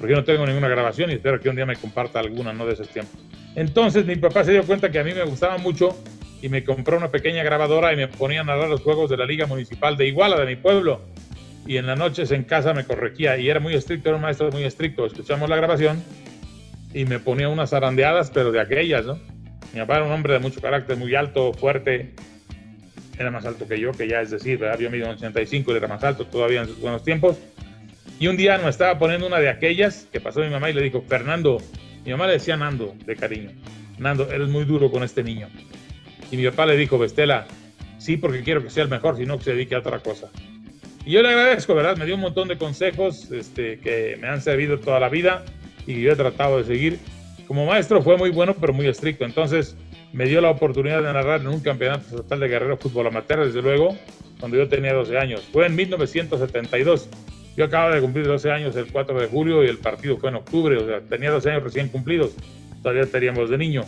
[0.02, 2.66] porque yo no tengo ninguna grabación y espero que un día me comparta alguna, no
[2.66, 3.22] de esos tiempos.
[3.54, 5.96] Entonces mi papá se dio cuenta que a mí me gustaba mucho
[6.42, 9.28] y me compró una pequeña grabadora y me ponía a narrar los juegos de la
[9.28, 11.02] Liga Municipal de Iguala, de mi pueblo.
[11.68, 14.50] Y en las noches en casa me corregía y era muy estricto, era un maestro
[14.52, 15.06] muy estricto.
[15.06, 16.04] Escuchamos la grabación
[16.96, 19.20] y me ponía unas arandeadas, pero de aquellas, ¿no?
[19.72, 22.16] Mi papá era un hombre de mucho carácter, muy alto, fuerte.
[23.20, 24.80] Era más alto que yo, que ya es decir, ¿verdad?
[24.80, 27.38] Yo mido 85 y era más alto todavía en sus buenos tiempos.
[28.22, 30.84] Y un día me estaba poniendo una de aquellas que pasó mi mamá y le
[30.84, 31.58] dijo, Fernando,
[32.06, 33.50] mi mamá le decía Nando de cariño,
[33.98, 35.48] Nando, eres muy duro con este niño.
[36.30, 37.48] Y mi papá le dijo, Vestela,
[37.98, 40.30] sí, porque quiero que sea el mejor, sino que se dedique a otra cosa.
[41.04, 41.98] Y yo le agradezco, ¿verdad?
[41.98, 45.44] Me dio un montón de consejos este, que me han servido toda la vida
[45.88, 47.00] y yo he tratado de seguir.
[47.48, 49.26] Como maestro fue muy bueno, pero muy estricto.
[49.26, 49.76] Entonces
[50.14, 53.64] me dio la oportunidad de narrar en un campeonato total de guerrero fútbol amateur, desde
[53.64, 53.98] luego,
[54.40, 55.42] cuando yo tenía 12 años.
[55.52, 57.10] Fue en 1972.
[57.56, 60.36] Yo acabo de cumplir 12 años el 4 de julio y el partido fue en
[60.36, 62.32] octubre, o sea, tenía 12 años recién cumplidos,
[62.82, 63.84] todavía teníamos de niño.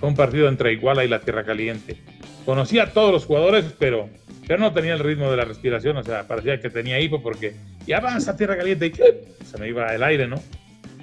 [0.00, 1.98] Fue un partido entre Iguala y la Tierra Caliente.
[2.46, 4.08] Conocía a todos los jugadores, pero,
[4.46, 7.54] pero no tenía el ritmo de la respiración, o sea, parecía que tenía hipo porque
[7.86, 10.36] ya avanza Tierra Caliente y se me iba el aire, ¿no?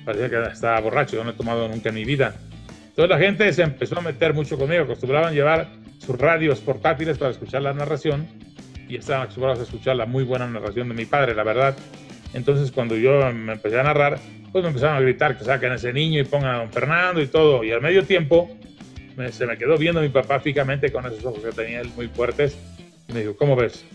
[0.06, 2.36] Parecía que estaba borracho, no he tomado nunca en mi vida.
[2.90, 5.68] Entonces la gente se empezó a meter mucho conmigo, acostumbraban llevar
[6.00, 8.28] sus radios portátiles para escuchar la narración
[8.88, 11.76] y estaban acostumbrados a escuchar la muy buena narración de mi padre, la verdad.
[12.34, 14.20] Entonces cuando yo me empecé a narrar,
[14.52, 17.22] pues me empezaron a gritar que saquen a ese niño y pongan a don Fernando
[17.22, 17.64] y todo.
[17.64, 18.50] Y al medio tiempo
[19.18, 22.08] me- se me quedó viendo mi papá fijamente con esos ojos que tenía él muy
[22.08, 22.58] fuertes.
[23.08, 23.86] Y me dijo, ¿cómo ves?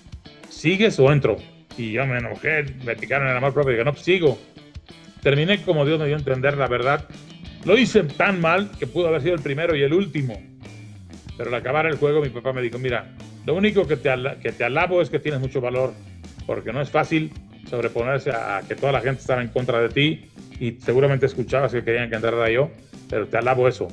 [0.48, 1.36] ¿Sigues o entro?
[1.76, 4.38] Y yo me enojé, me picaron el amor propio y dije, no, pues sigo.
[5.22, 7.06] Terminé como Dios me dio a entender la verdad.
[7.64, 10.40] Lo hice tan mal que pudo haber sido el primero y el último.
[11.36, 13.12] Pero al acabar el juego, mi papá me dijo: Mira,
[13.50, 15.92] lo único que te, alabo es que tienes mucho valor,
[16.46, 17.32] porque no es fácil
[17.68, 21.82] sobreponerse a que toda la gente estaba en contra de ti y seguramente escuchabas que
[21.82, 22.70] querían que entrara yo,
[23.08, 23.88] pero te alabo eso.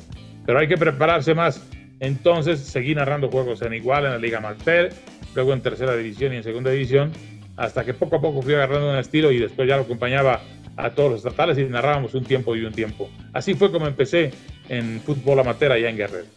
[0.45, 1.67] Pero hay que prepararse más.
[1.99, 4.93] Entonces seguí narrando juegos en igual en la Liga Master,
[5.33, 7.11] luego en tercera división y en segunda división,
[7.55, 10.39] hasta que poco a poco fui agarrando un estilo y después ya lo acompañaba
[10.75, 13.09] a todos los estatales y narrábamos un tiempo y un tiempo.
[13.33, 14.29] Así fue como empecé
[14.69, 16.27] en fútbol amateur allá en Guerrero.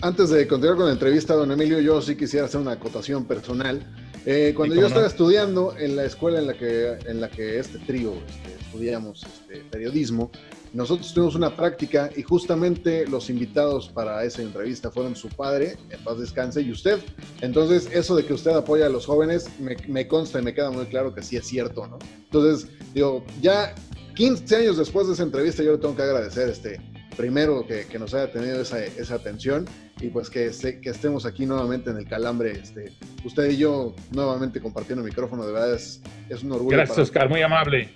[0.00, 3.80] Antes de continuar con la entrevista, don Emilio, yo sí quisiera hacer una acotación personal.
[4.24, 4.94] Eh, cuando yo cómo no.
[4.94, 9.24] estaba estudiando en la escuela en la que, en la que este trío este, estudiamos
[9.24, 10.30] este, periodismo,
[10.72, 16.02] nosotros tuvimos una práctica y justamente los invitados para esa entrevista fueron su padre, en
[16.04, 16.98] paz descanse, y usted.
[17.40, 20.70] Entonces, eso de que usted apoya a los jóvenes, me, me consta y me queda
[20.70, 21.98] muy claro que sí es cierto, ¿no?
[22.24, 23.74] Entonces, digo, ya
[24.14, 26.80] 15 años después de esa entrevista, yo le tengo que agradecer este,
[27.16, 29.66] primero que, que nos haya tenido esa, esa atención
[30.00, 32.92] y pues que, esté- que estemos aquí nuevamente en el calambre, este,
[33.24, 36.76] usted y yo nuevamente compartiendo el micrófono, de verdad es, es un orgullo.
[36.76, 37.90] Gracias, Oscar, muy amable.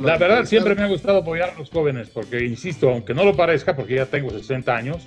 [0.00, 3.36] La verdad, siempre me ha gustado apoyar a los jóvenes, porque, insisto, aunque no lo
[3.36, 5.06] parezca, porque ya tengo 60 años,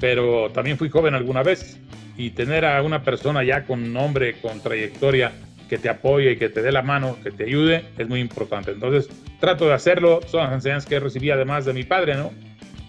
[0.00, 1.78] pero también fui joven alguna vez,
[2.16, 5.32] y tener a una persona ya con nombre, con trayectoria,
[5.68, 8.70] que te apoye y que te dé la mano, que te ayude, es muy importante.
[8.72, 12.32] Entonces, trato de hacerlo, son las enseñanzas que recibí además de mi padre, ¿no?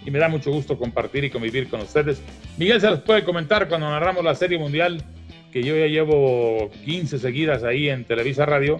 [0.09, 2.19] Y me da mucho gusto compartir y convivir con ustedes.
[2.57, 5.03] Miguel se los puede comentar cuando narramos la Serie Mundial,
[5.51, 8.79] que yo ya llevo 15 seguidas ahí en Televisa Radio.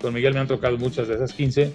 [0.00, 1.70] Con Miguel me han tocado muchas de esas 15.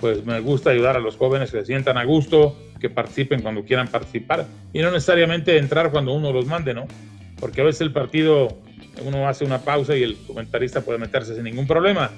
[0.00, 3.64] Pues me gusta ayudar a los jóvenes que se sientan a gusto, que participen cuando
[3.64, 6.86] quieran participar y no necesariamente entrar cuando uno los mande, ¿no?
[7.40, 8.56] Porque a veces el partido,
[9.04, 12.12] uno hace una pausa y el comentarista puede meterse sin ningún problema.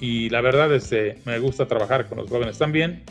[0.00, 3.04] Y la verdad, este, me gusta trabajar con los jóvenes también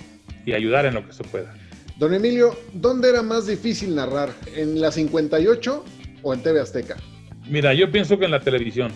[0.46, 1.54] y ayudar en lo que se pueda.
[2.02, 4.30] Don Emilio, ¿dónde era más difícil narrar?
[4.56, 5.86] ¿En la 58
[6.24, 6.98] o en TV Azteca?
[7.48, 8.92] Mira, yo pienso que en la televisión,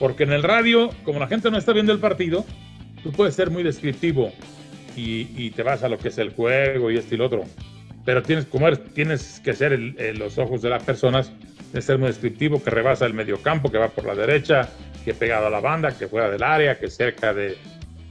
[0.00, 2.44] porque en el radio, como la gente no está viendo el partido,
[3.04, 4.32] tú puedes ser muy descriptivo
[4.96, 7.44] y, te vas a lo que es el juego y esto y lo otro.
[8.04, 11.30] Pero tienes, como que ser el- los ojos de las personas,
[11.72, 14.68] de ser muy descriptivo, que rebasa el mediocampo, que va por la derecha,
[15.04, 17.56] que pegado a la banda, que fuera del área, que cerca de,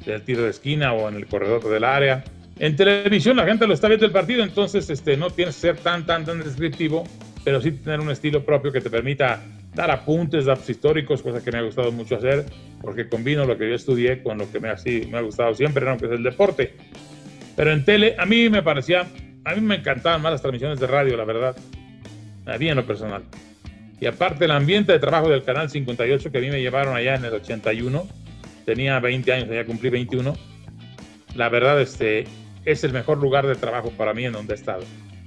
[0.06, 2.24] del tiro de esquina o en el corredor del área.
[2.60, 5.78] En televisión la gente lo está viendo el partido, entonces este, no tienes que ser
[5.78, 7.04] tan, tan, tan descriptivo,
[7.44, 9.42] pero sí tener un estilo propio que te permita
[9.74, 12.46] dar apuntes, datos históricos, cosa que me ha gustado mucho hacer,
[12.82, 15.54] porque combino lo que yo estudié con lo que me ha, sí, me ha gustado
[15.56, 15.98] siempre, ¿no?
[15.98, 16.76] que es el deporte.
[17.56, 19.08] Pero en tele, a mí me parecía,
[19.46, 21.56] a mí me encantaban más las transmisiones de radio, la verdad,
[22.46, 23.24] a mí en lo personal.
[24.00, 27.16] Y aparte el ambiente de trabajo del Canal 58 que a mí me llevaron allá
[27.16, 28.08] en el 81,
[28.66, 30.34] tenía 20 años, ya cumplí 21,
[31.36, 32.26] la verdad este,
[32.66, 34.84] es el mejor lugar de trabajo para mí en donde he estado.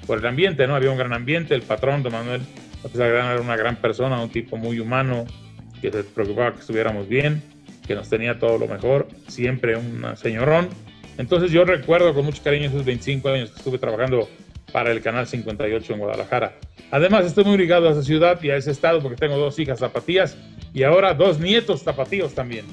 [0.07, 0.77] Por el ambiente, ¿no?
[0.77, 2.43] Había un gran ambiente, el patrón de Manuel,
[2.85, 5.25] a pesar de que era una gran persona, un tipo muy humano,
[5.81, 7.43] que se preocupaba que estuviéramos bien,
[7.87, 10.69] que nos tenía todo lo mejor, siempre un señorón.
[11.19, 14.29] Entonces yo recuerdo con mucho cariño esos 25 años que estuve trabajando
[14.73, 16.55] para el Canal 58 en Guadalajara.
[16.91, 19.79] Además estoy muy ligado a esa ciudad y a ese estado porque tengo dos hijas
[19.79, 20.37] zapatías
[20.73, 22.65] y ahora dos nietos zapatíos también.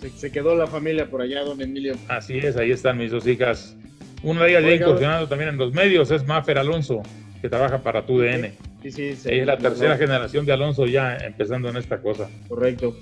[0.00, 1.94] Se, se quedó la familia por allá, don Emilio.
[2.08, 3.76] Así es, ahí están mis dos hijas.
[4.22, 7.02] Una de ellas ya incursionando también en los medios, es Mafer Alonso,
[7.40, 8.52] que trabaja para TUDN.
[8.82, 9.28] Sí, sí, sí.
[9.30, 12.28] Ella es la tercera generación de Alonso ya empezando en esta cosa.
[12.48, 12.96] Correcto.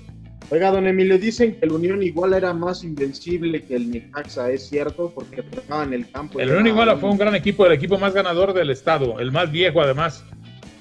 [0.51, 4.67] Oiga, don Emilio, dicen que el Unión igual era más invencible que el Necaxa, ¿es
[4.67, 5.11] cierto?
[5.13, 6.39] Porque trabajaba en el campo.
[6.39, 9.51] El Unión Iguala fue un gran equipo, el equipo más ganador del estado, el más
[9.51, 10.25] viejo además.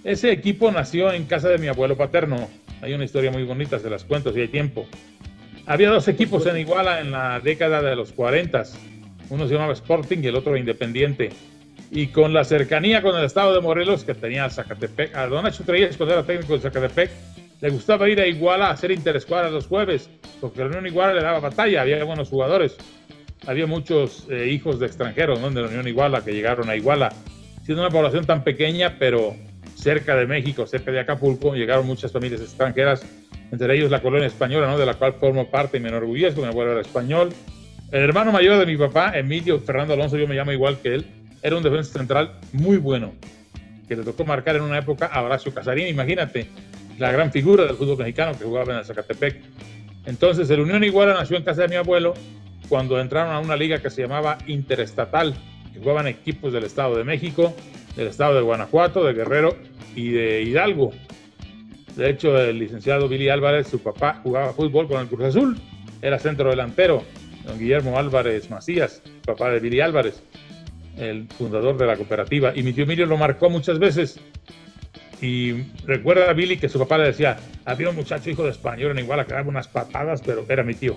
[0.04, 2.48] Ese equipo nació en casa de mi abuelo paterno.
[2.80, 4.86] Hay una historia muy bonita, se las cuento si hay tiempo.
[5.66, 8.64] Había dos equipos en Iguala en la década de los 40.
[9.30, 11.30] Uno se llamaba Sporting y el otro Independiente.
[11.90, 15.64] Y con la cercanía con el estado de Morelos que tenía Zacatepec, a Don Nacho
[15.64, 17.10] Treyes, cuando era técnico de Zacatepec,
[17.60, 20.08] le gustaba ir a Iguala a hacer interescuadras los jueves,
[20.40, 22.76] porque la Unión Iguala le daba batalla, había buenos jugadores.
[23.46, 25.50] Había muchos eh, hijos de extranjeros ¿no?
[25.50, 27.12] de la Unión Iguala que llegaron a Iguala,
[27.64, 29.34] siendo una población tan pequeña, pero
[29.74, 33.04] cerca de México, cerca de Acapulco, llegaron muchas familias extranjeras,
[33.50, 34.78] entre ellos la colonia española, ¿no?
[34.78, 37.30] de la cual formo parte y me enorgullezco, mi abuelo era español.
[37.90, 41.06] El hermano mayor de mi papá, Emilio Fernando Alonso, yo me llamo igual que él,
[41.42, 43.14] era un defensa central muy bueno,
[43.88, 46.48] que le tocó marcar en una época a Horacio Casarín, imagínate.
[46.98, 49.40] la gran figura del fútbol mexicano que jugaba en el Zacatepec.
[50.04, 52.12] Entonces, el Unión Iguala nació en casa de mi abuelo
[52.68, 55.34] cuando entraron a una liga que se llamaba Interestatal,
[55.72, 57.54] que jugaban equipos del Estado de México,
[57.96, 59.56] del Estado de Guanajuato, de Guerrero
[59.94, 60.92] y de Hidalgo.
[61.96, 65.56] De hecho, el licenciado Billy Álvarez, su papá, jugaba fútbol con el Cruz Azul,
[66.02, 67.02] era centro delantero.
[67.48, 70.22] Don Guillermo Álvarez Macías, papá de Billy Álvarez,
[70.98, 72.52] el fundador de la cooperativa.
[72.54, 74.20] Y mi tío Emilio lo marcó muchas veces.
[75.22, 78.92] Y recuerda a Billy que su papá le decía, había un muchacho hijo de español
[78.92, 80.96] en Iguala que daba unas patadas, pero era mi tío.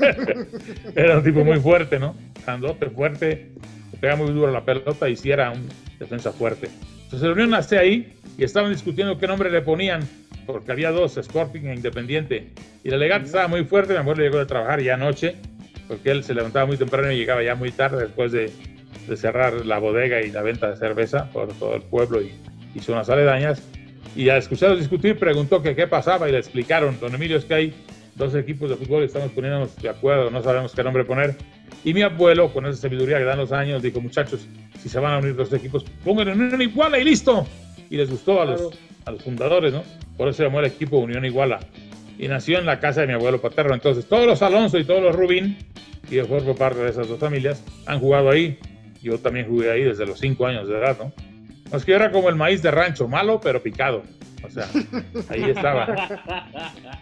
[0.96, 2.16] era un tipo muy fuerte, ¿no?
[2.44, 3.52] Grandote, fuerte,
[4.00, 6.70] pegaba muy duro la pelota y sí era un defensa fuerte.
[7.04, 10.00] Entonces la Unión nace ahí y estaban discutiendo qué nombre le ponían,
[10.46, 12.48] porque había dos, Scorpion e Independiente.
[12.82, 15.36] Y el legado estaba muy fuerte, mi abuelo llegó de trabajar ya anoche,
[15.88, 18.52] porque él se levantaba muy temprano y llegaba ya muy tarde después de,
[19.06, 22.32] de cerrar la bodega y la venta de cerveza por todo el pueblo y,
[22.74, 23.62] y zonas aledañas.
[24.14, 27.54] Y al escucharlos discutir, preguntó que qué pasaba y le explicaron, don Emilio, es que
[27.54, 27.74] hay
[28.14, 31.36] dos equipos de fútbol y estamos poniéndonos de acuerdo, no sabemos qué nombre poner.
[31.84, 34.46] Y mi abuelo, con esa sabiduría que dan los años, dijo, muchachos,
[34.80, 37.46] si se van a unir dos equipos, pongan Unión Iguala y listo.
[37.90, 38.70] Y les gustó a los,
[39.04, 39.84] a los fundadores, ¿no?
[40.16, 41.60] Por eso se llamó el equipo Unión Iguala.
[42.18, 43.74] Y nació en la casa de mi abuelo paterno.
[43.74, 45.58] Entonces, todos los Alonso y todos los Rubín,
[46.10, 48.58] y yo formo parte de esas dos familias, han jugado ahí.
[49.02, 51.12] Yo también jugué ahí desde los cinco años de edad, ¿no?
[51.76, 54.02] Es que era como el maíz de rancho, malo pero picado.
[54.42, 54.66] O sea,
[55.28, 56.08] ahí estaba.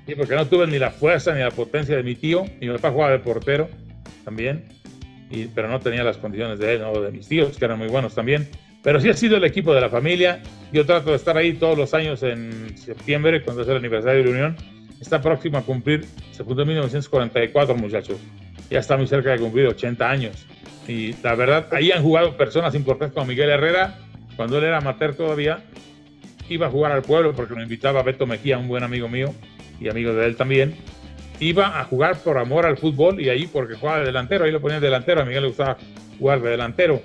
[0.06, 2.44] Sí, porque no tuve ni la fuerza ni la potencia de mi tío.
[2.60, 3.68] Mi papá jugaba de portero
[4.24, 4.64] también,
[5.30, 7.88] y, pero no tenía las condiciones de él, no de mis tíos, que eran muy
[7.88, 8.48] buenos también.
[8.82, 10.42] Pero sí ha sido el equipo de la familia.
[10.72, 14.24] Yo trato de estar ahí todos los años en septiembre, cuando es el aniversario de
[14.24, 14.56] la Unión.
[15.04, 18.16] Está próximo a cumplir, se fundó en 1944, muchachos.
[18.70, 20.46] Ya está muy cerca de cumplir 80 años.
[20.88, 23.98] Y la verdad, ahí han jugado personas importantes como Miguel Herrera,
[24.34, 25.62] cuando él era amateur todavía,
[26.48, 29.34] iba a jugar al pueblo porque lo invitaba Beto Mejía, un buen amigo mío
[29.78, 30.74] y amigo de él también.
[31.38, 34.62] Iba a jugar por amor al fútbol y ahí porque jugaba de delantero, ahí lo
[34.62, 35.76] ponía de delantero, a Miguel le gustaba
[36.18, 37.02] jugar de delantero.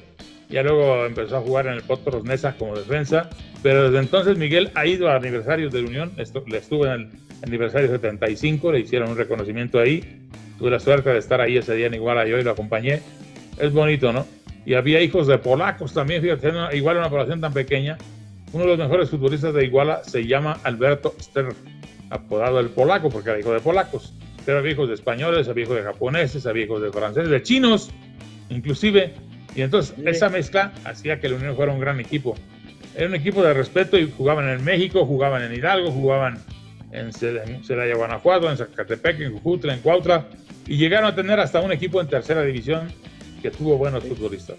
[0.48, 3.30] Ya luego empezó a jugar en el Potros Nesa como defensa,
[3.62, 7.29] pero desde entonces Miguel ha ido a aniversarios de la Unión, le estuvo en el
[7.44, 10.04] aniversario 75, le hicieron un reconocimiento ahí,
[10.58, 13.02] tuve la suerte de estar ahí ese día en Iguala y hoy lo acompañé.
[13.58, 14.26] Es bonito, ¿no?
[14.66, 17.98] Y había hijos de polacos también, fíjate, igual una población tan pequeña,
[18.52, 21.50] uno de los mejores futbolistas de Iguala se llama Alberto Ster,
[22.10, 24.14] apodado el polaco porque era hijo de polacos.
[24.46, 27.92] Pero había hijos de españoles, había hijos de japoneses, había hijos de franceses, de chinos,
[28.50, 29.14] inclusive.
[29.56, 32.36] Y entonces esa mezcla hacía que la Unión fuera un gran equipo.
[32.96, 36.40] Era un equipo de respeto y jugaban en México, jugaban en Hidalgo, jugaban
[36.92, 40.28] en Celaya, Guanajuato, en Zacatepec, en Jujutla, en Cuautla.
[40.68, 42.92] Y llegaron a tener hasta un equipo en tercera división
[43.42, 44.58] que tuvo buenos futbolistas.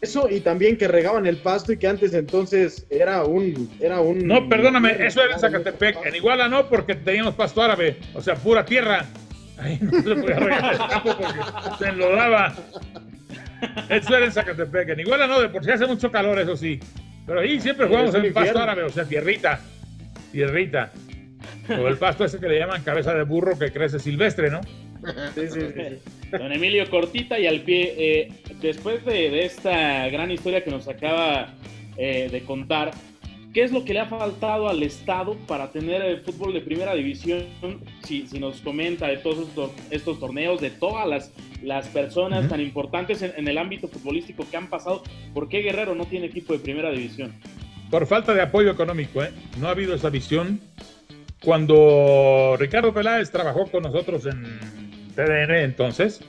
[0.00, 4.26] Eso y también que regaban el pasto y que antes entonces era un era un
[4.26, 6.04] No, perdóname, eso era en Zacatepec.
[6.04, 9.06] En Iguala no, porque teníamos pasto árabe, o sea, pura tierra.
[9.58, 12.52] Ahí no se podía regar el campo porque se enlodaba.
[13.88, 14.88] Eso era en Zacatepec.
[14.88, 16.80] En Iguala no, de por sí hace mucho calor, eso sí.
[17.24, 19.60] Pero ahí siempre jugamos en pasto árabe, o sea, tierrita.
[20.32, 20.90] Tierrita.
[21.68, 24.60] O el pasto ese que le llaman cabeza de burro que crece silvestre, ¿no?
[25.34, 26.30] Sí, sí, sí.
[26.30, 27.94] Don Emilio, cortita y al pie.
[27.96, 28.28] Eh,
[28.60, 31.54] después de, de, esta gran historia que nos acaba
[31.96, 32.92] eh, de contar,
[33.52, 36.94] ¿qué es lo que le ha faltado al Estado para tener el fútbol de primera
[36.94, 37.46] división?
[38.04, 42.46] Si, si nos comenta de todos estos, estos, torneos, de todas las, las personas uh
[42.46, 42.50] -huh.
[42.50, 45.02] tan importantes en, en, el ámbito futbolístico que han pasado,
[45.34, 47.34] ¿por qué Guerrero no tiene equipo de primera división?
[47.90, 49.30] Por falta de apoyo económico, ¿eh?
[49.60, 50.60] No ha habido esa visión.
[51.44, 54.42] Cuando Ricardo Peláez trabajó con nosotros en
[55.16, 56.20] TDN entonces,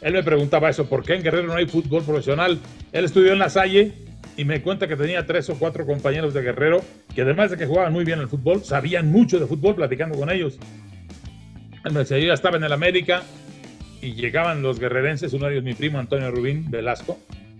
[0.00, 2.58] él me preguntaba eso, ¿por qué en Guerrero no hay fútbol profesional?
[2.92, 3.92] Él estudió en la Salle
[4.36, 6.82] y me cuenta que tenía tres o cuatro compañeros de Guerrero
[7.14, 10.30] que además de que jugaban muy bien el fútbol, sabían mucho de fútbol platicando con
[10.30, 10.58] ellos.
[11.84, 13.22] Él me decía, yo ya estaba en el América
[14.00, 17.18] y llegaban los guerrerenses, uno de ellos mi primo Antonio Rubín Velasco,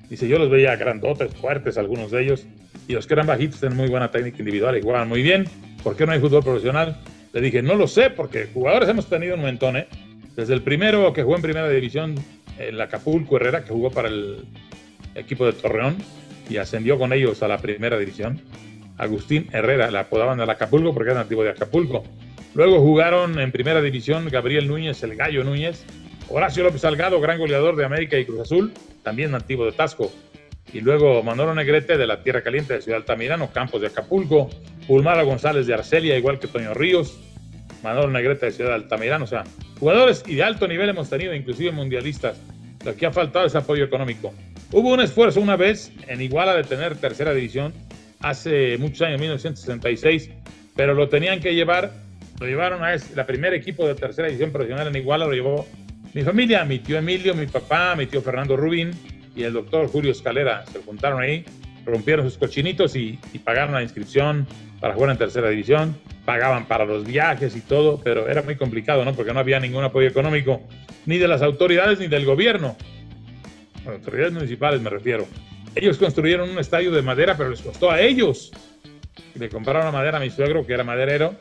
[0.09, 2.47] dice, yo los veía grandotes, fuertes algunos de ellos,
[2.88, 5.45] y los que eran bajitos tenían muy buena técnica individual y jugaban muy bien,
[5.85, 6.97] ¿por qué no hay fútbol profesional?
[7.33, 9.87] Le dije, no lo sé, porque jugadores hemos tenido un montón, ¿eh?
[10.35, 12.14] Desde el primero que jugó en primera división,
[12.59, 14.47] el Acapulco Herrera, que jugó para el
[15.15, 15.96] equipo de Torreón
[16.48, 18.40] y ascendió con ellos a la primera división.
[18.96, 22.04] Agustín Herrera, le apodaban al Acapulco porque era nativo de Acapulco.
[22.54, 25.85] Luego jugaron en primera división Gabriel Núñez, el Gallo Núñez,
[26.29, 30.13] Horacio López Salgado, gran goleador de América y Cruz Azul, también nativo de Tasco.
[30.75, 34.50] Y luego Manolo Negrete de la Tierra Caliente de Ciudad Altamirano, Campos de Acapulco,
[34.88, 37.16] Pulmara González de Arcelia, igual que Toño Ríos,
[37.85, 39.44] Manolo Negrete de Ciudad Altamirano, o sea,
[39.79, 42.40] jugadores y de alto nivel hemos tenido, inclusive mundialistas.
[42.85, 44.35] Lo que ha faltado es apoyo económico.
[44.72, 47.72] Hubo un esfuerzo una vez en Iguala de tener tercera división,
[48.18, 50.31] hace muchos años, 1966,
[50.75, 51.92] pero lo tenían que llevar,
[52.40, 55.68] lo llevaron a la primer equipo de tercera división profesional en Iguala, lo llevó
[56.14, 58.90] mi familia, mi tío Emilio, mi papá, mi tío Fernando Rubín
[59.35, 60.65] y el doctor Julio Escalera.
[60.67, 61.45] Se juntaron ahí,
[61.85, 64.47] rompieron sus cochinitos y, y pagaron la inscripción
[64.81, 69.05] para jugar en tercera división, pagaban para los viajes y todo, pero era muy complicado,
[69.05, 69.15] ¿no?
[69.15, 70.63] Porque no había ningún apoyo económico,
[71.07, 72.77] ni de las autoridades ni del gobierno.
[73.87, 75.27] Autoridades municipales me refiero.
[75.75, 78.53] Ellos construyeron un estadio de madera, pero les costó a ellos.
[79.35, 81.35] Le compraron la madera a mi suegro, que era maderero,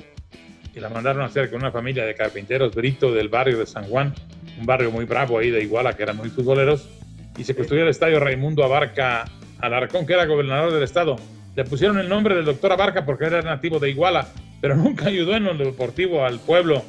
[0.75, 3.83] y la mandaron a hacer con una familia de carpinteros Brito del barrio de San
[3.85, 4.13] Juan,
[4.59, 6.89] un barrio muy bravo ahí de Iguala, que eran muy futboleros,
[7.37, 9.25] y se construyó el estadio Raimundo Abarca
[9.59, 11.15] Alarcón, que era gobernador del estado.
[11.55, 14.27] Le pusieron el nombre del doctor Abarca porque era nativo de Iguala,
[14.61, 16.83] pero nunca ayudó en lo deportivo al pueblo,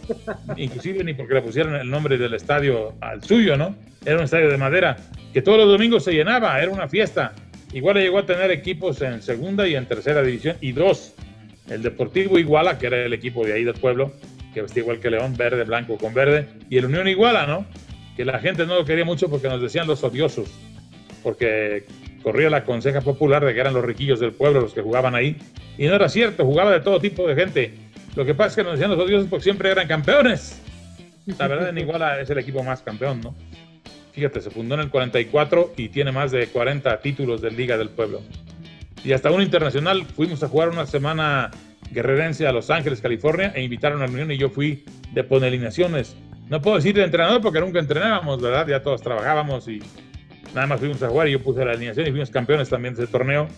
[0.56, 3.74] inclusive ni porque le pusieron el nombre del estadio al suyo, ¿no?
[4.04, 4.96] Era un estadio de madera
[5.32, 7.32] que todos los domingos se llenaba, era una fiesta.
[7.72, 11.12] Iguala llegó a tener equipos en segunda y en tercera división y dos.
[11.68, 14.12] El Deportivo Iguala, que era el equipo de ahí del pueblo,
[14.52, 17.66] que vestía igual que León, verde, blanco con verde, y el Unión Iguala, ¿no?
[18.16, 20.50] Que la gente no lo quería mucho porque nos decían los odiosos,
[21.22, 21.84] porque
[22.22, 25.36] corría la conseja popular de que eran los riquillos del pueblo los que jugaban ahí,
[25.76, 27.74] y no era cierto, jugaba de todo tipo de gente.
[28.14, 30.60] Lo que pasa es que nos decían los odiosos porque siempre eran campeones.
[31.38, 33.34] La verdad, en Iguala es el equipo más campeón, ¿no?
[34.12, 37.88] Fíjate, se fundó en el 44 y tiene más de 40 títulos de Liga del
[37.88, 38.22] Pueblo.
[39.02, 41.50] Y hasta un internacional fuimos a jugar una semana
[41.90, 46.16] guerrerense a Los Ángeles, California, e invitaron a la reunión y yo fui de ponelizaciones.
[46.48, 48.66] No puedo decir de entrenador porque nunca entrenábamos, ¿verdad?
[48.66, 49.80] Ya todos trabajábamos y
[50.54, 53.04] nada más fuimos a jugar y yo puse la alineación y fuimos campeones también de
[53.04, 53.48] ese torneo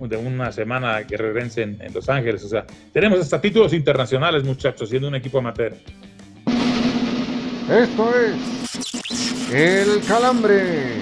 [0.00, 2.44] de una semana guerrerense en, en Los Ángeles.
[2.44, 5.74] O sea, tenemos hasta títulos internacionales, muchachos, siendo un equipo amateur.
[7.70, 10.96] Esto es El Calambre.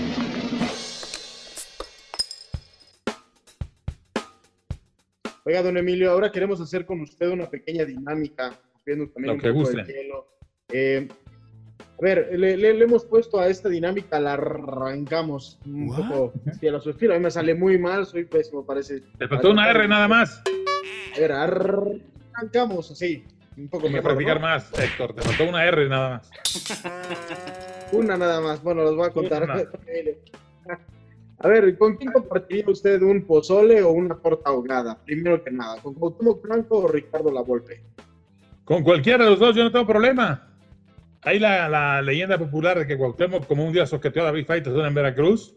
[5.45, 9.41] Oiga, don Emilio, ahora queremos hacer con usted una pequeña dinámica, viendo también Lo un
[9.41, 9.77] que poco guste.
[9.77, 10.27] del cielo.
[10.73, 11.09] Eh,
[11.99, 15.97] a ver, le, le- le hemos puesto a esta dinámica, la arrancamos un What?
[16.09, 17.15] poco fiel a su estilo.
[17.15, 19.03] A mí me sale muy mal, soy pésimo, parece.
[19.19, 20.43] Le faltó una R nada más.
[21.17, 23.25] A ver, arrancamos así,
[23.57, 24.03] un poco mejor.
[24.03, 24.47] practicar ¿no?
[24.47, 25.15] más, Héctor.
[25.15, 26.31] Te faltó una R nada más.
[27.93, 29.49] Una nada más, bueno, los voy a contar.
[31.39, 34.99] A ver, ¿con quién compartiría usted un pozole o una torta ahogada?
[35.05, 37.81] Primero que nada, ¿con Cuauhtémoc Blanco o Ricardo Lavolpe?
[38.65, 40.49] Con cualquiera de los dos yo no tengo problema.
[41.27, 44.87] Hay la, la leyenda popular de que Cuauhtémoc, como un día soqueteó a David Faitelson
[44.87, 45.55] en Veracruz,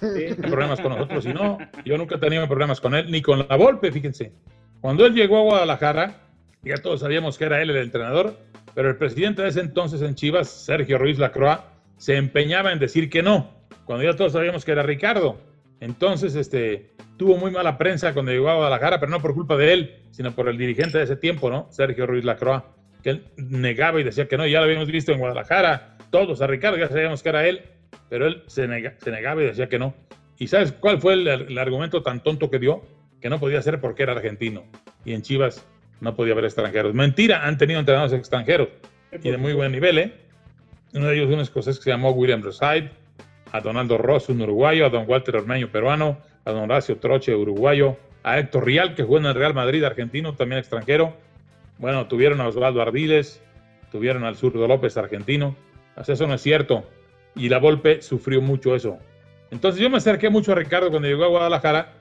[0.00, 0.34] Sí.
[0.34, 1.26] problemas con nosotros.
[1.26, 4.32] Y no, yo nunca he tenido problemas con él, ni con la Volpe, fíjense.
[4.80, 6.22] Cuando él llegó a Guadalajara,
[6.62, 8.38] ya todos sabíamos que era él el entrenador,
[8.74, 11.58] pero el presidente de ese entonces en Chivas, Sergio Ruiz Lacroix,
[11.98, 13.50] se empeñaba en decir que no,
[13.84, 15.36] cuando ya todos sabíamos que era Ricardo.
[15.80, 19.72] Entonces, este, tuvo muy mala prensa cuando llegó a Guadalajara, pero no por culpa de
[19.74, 21.66] él, sino por el dirigente de ese tiempo, ¿no?
[21.70, 22.62] Sergio Ruiz Lacroix,
[23.02, 26.46] que él negaba y decía que no, ya lo habíamos visto en Guadalajara, todos a
[26.46, 27.62] Ricardo, ya sabíamos que era él,
[28.08, 29.94] pero él se, nega- se negaba y decía que no.
[30.38, 32.82] ¿Y sabes cuál fue el, el argumento tan tonto que dio?
[33.20, 34.64] Que no podía ser porque era argentino.
[35.04, 35.66] Y en Chivas
[36.00, 36.94] no podía haber extranjeros.
[36.94, 38.68] Mentira, han tenido entrenadores extranjeros
[39.12, 40.14] y de muy buen nivel, ¿eh?
[40.94, 42.90] Uno de ellos un escocés que se llamó William Reside,
[43.52, 47.96] a Donaldo Ross, un uruguayo, a don Walter Ormeño, peruano, a don Horacio Troche, uruguayo,
[48.22, 51.16] a Héctor Rial, que jugó en el Real Madrid, argentino, también extranjero.
[51.80, 53.42] Bueno, tuvieron a Osvaldo Ardiles,
[53.90, 55.56] tuvieron al Zurdo López, argentino.
[56.04, 56.84] Sea, eso no es cierto.
[57.34, 58.98] Y la Volpe sufrió mucho eso.
[59.50, 61.94] Entonces yo me acerqué mucho a Ricardo cuando llegó a Guadalajara,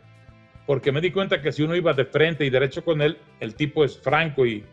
[0.65, 3.55] porque me di cuenta que si uno iba de frente y derecho con él, el
[3.55, 4.65] tipo es franco y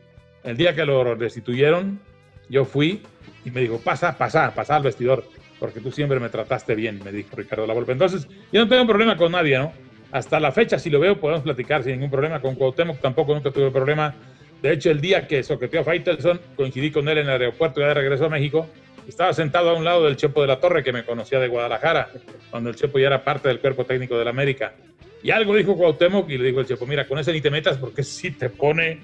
[0.43, 2.01] el día que lo restituyeron,
[2.49, 3.03] yo fui
[3.45, 5.25] y me dijo, pasa, pasa, pasa al vestidor,
[5.61, 7.93] porque tú siempre me trataste bien, me dijo Ricardo Lavolpe.
[7.93, 9.73] Entonces, yo no tengo problema con nadie, ¿no?
[10.11, 12.41] Hasta la fecha, si lo veo, podemos platicar sin ningún problema.
[12.41, 14.15] Con Cuauhtémoc tampoco nunca tuve problema.
[14.63, 17.89] De hecho, el día que soqueteó a Faitelson, coincidí con él en el aeropuerto ya
[17.89, 18.69] de regreso a México.
[19.07, 22.09] Estaba sentado a un lado del Chepo de la Torre, que me conocía de Guadalajara,
[22.51, 24.75] cuando el Chepo ya era parte del cuerpo técnico de la América.
[25.23, 27.79] Y algo dijo Cuauhtémoc y le dijo el Chepo, mira, con ese ni te metas
[27.79, 29.01] porque si te pone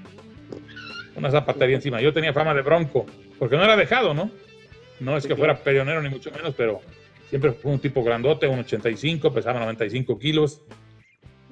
[1.14, 2.00] una zapatería encima.
[2.00, 3.06] Yo tenía fama de bronco,
[3.38, 4.30] porque no era dejado, ¿no?
[5.00, 6.80] No es que fuera peleonero ni mucho menos, pero
[7.28, 10.62] siempre fue un tipo grandote, un 85, pesaba 95 kilos.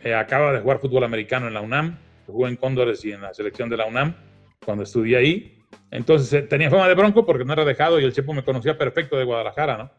[0.03, 1.99] Eh, acaba de jugar fútbol americano en la UNAM,
[2.31, 4.14] jugó en Cóndores y en la selección de la UNAM
[4.64, 5.59] cuando estudié ahí.
[5.91, 8.78] Entonces eh, tenía fama de bronco porque no era dejado y el Chepo me conocía
[8.78, 9.91] perfecto de Guadalajara, ¿no?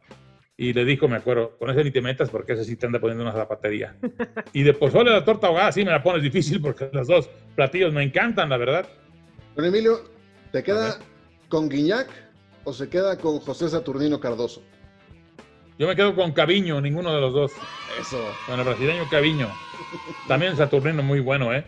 [0.58, 3.00] Y le dijo, me acuerdo, con ese ni te metas porque ese sí te anda
[3.00, 3.96] poniendo una zapatería.
[4.54, 7.94] y de pozole la torta ahogada sí me la pones difícil porque los dos platillos
[7.94, 8.88] me encantan, la verdad.
[9.56, 10.02] Don Emilio,
[10.52, 11.00] ¿te queda
[11.50, 12.10] con Guiñac
[12.64, 14.62] o se queda con José Saturnino Cardoso?
[15.80, 17.52] Yo me quedo con Caviño, ninguno de los dos.
[18.00, 18.24] Eso.
[18.46, 19.50] Con el brasileño Caviño.
[20.28, 21.66] También Saturnino muy bueno, ¿eh?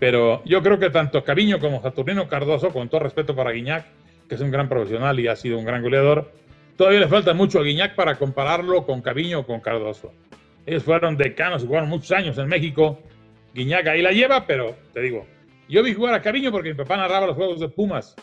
[0.00, 3.84] Pero yo creo que tanto Caviño como Saturnino Cardoso, con todo respeto para Guiñac,
[4.28, 6.32] que es un gran profesional y ha sido un gran goleador,
[6.76, 10.12] todavía le falta mucho a Guiñac para compararlo con Caviño o con Cardoso.
[10.64, 12.98] Ellos fueron decanos, jugaron muchos años en México.
[13.54, 15.26] Guiñac ahí la lleva, pero te digo,
[15.68, 18.16] yo vi jugar a Caviño porque mi papá narraba los juegos de Pumas.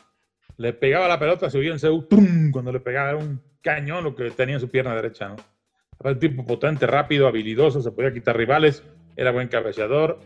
[0.58, 2.50] Le pegaba la pelota, se oía en Seúl, ¡tum!
[2.52, 5.36] cuando le pegaba era un cañón lo que tenía en su pierna derecha, ¿no?
[6.00, 8.84] Era un tipo potente, rápido, habilidoso, se podía quitar rivales,
[9.16, 10.20] era buen cabeceador,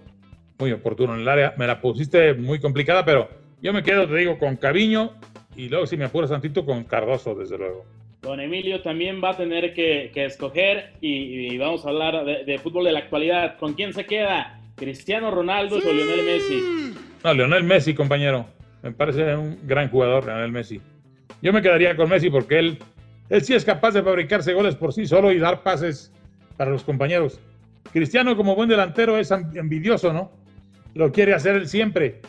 [0.62, 1.53] muy oportuno en el área.
[1.57, 3.28] Me la pusiste muy complicada, pero
[3.62, 5.12] yo me quedo, te digo, con Caviño
[5.55, 7.84] y luego, si me apuras tantito, con Cardoso, desde luego.
[8.22, 12.45] Don Emilio también va a tener que, que escoger y, y, vamos a hablar de,
[12.45, 13.57] de, fútbol de la actualidad.
[13.57, 14.62] ¿Con quién se queda?
[14.76, 15.88] ¿Cristiano Ronaldo sí.
[15.88, 16.93] o Lionel Messi?
[17.24, 18.45] No, Lionel Messi, compañero.
[18.84, 20.80] Me parece un gran jugador, Lionel Messi.
[21.41, 22.78] Yo me quedaría con Messi porque él,
[23.30, 26.14] él sí es capaz de fabricarse goles por sí solo y dar pases
[26.55, 27.39] para los compañeros.
[27.91, 30.40] Cristiano, como buen delantero, es envidioso, ¿no?
[30.93, 32.21] Lo quiere hacer él siempre.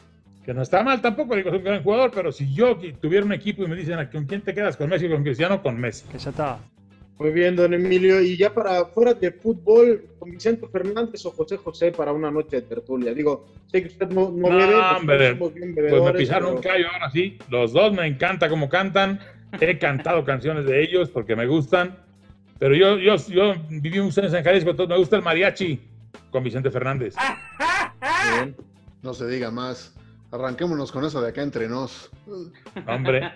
[0.44, 3.32] Que no está mal tampoco, digo, es un gran jugador, pero si yo tuviera un
[3.32, 4.76] equipo y me dicen, ¿con quién te quedas?
[4.76, 5.62] ¿Con Messi o con Cristiano?
[5.62, 6.04] Con Messi.
[6.08, 6.58] Que ya está.
[7.18, 8.20] Muy bien, don Emilio.
[8.20, 12.56] Y ya para fuera de fútbol, con Vicente Fernández o José José para una noche
[12.56, 13.14] de tertulia.
[13.14, 16.56] Digo, sé que usted no, no, no bebe, hombre, pues, pues me pisaron pero...
[16.56, 17.38] un callo ahora sí.
[17.48, 19.20] Los dos me encanta cómo cantan.
[19.60, 21.96] He cantado canciones de ellos porque me gustan.
[22.58, 25.80] Pero yo, yo, yo viví un años en Jalisco, entonces me gusta el mariachi
[26.30, 27.14] con Vicente Fernández.
[28.30, 28.56] Bien.
[29.02, 29.94] No se diga más.
[30.30, 32.10] Arranquémonos con eso de acá entre nos.
[32.86, 33.30] Hombre.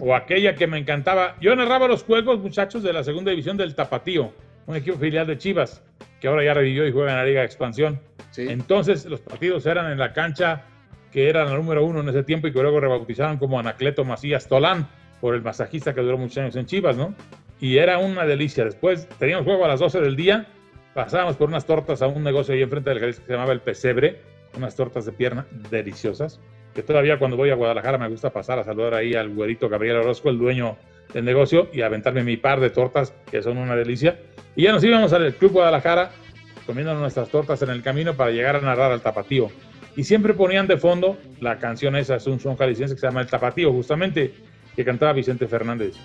[0.00, 1.36] O aquella que me encantaba.
[1.40, 4.32] Yo narraba los juegos, muchachos, de la segunda división del Tapatío,
[4.66, 5.82] un equipo filial de Chivas,
[6.20, 8.00] que ahora ya revivió y juega en la Liga de Expansión.
[8.30, 8.46] Sí.
[8.48, 10.64] Entonces, los partidos eran en la cancha
[11.12, 14.48] que era la número uno en ese tiempo y que luego rebautizaron como Anacleto Macías
[14.48, 14.88] Tolán,
[15.20, 17.14] por el masajista que duró muchos años en Chivas, ¿no?
[17.60, 18.64] Y era una delicia.
[18.64, 20.48] Después teníamos juego a las 12 del día,
[20.94, 23.60] pasábamos por unas tortas a un negocio ahí enfrente del Jalisco que se llamaba El
[23.60, 24.20] Pesebre
[24.56, 26.40] unas tortas de pierna deliciosas,
[26.74, 29.96] que todavía cuando voy a Guadalajara me gusta pasar a saludar ahí al güerito Gabriel
[29.96, 30.76] Orozco, el dueño
[31.12, 34.20] del negocio, y aventarme mi par de tortas, que son una delicia.
[34.56, 36.10] Y ya nos íbamos al Club Guadalajara
[36.66, 39.48] comiendo nuestras tortas en el camino para llegar a narrar al Tapatío.
[39.96, 43.20] Y siempre ponían de fondo la canción esa, es un son jalisciense que se llama
[43.20, 44.32] El Tapatío, justamente,
[44.74, 45.96] que cantaba Vicente Fernández.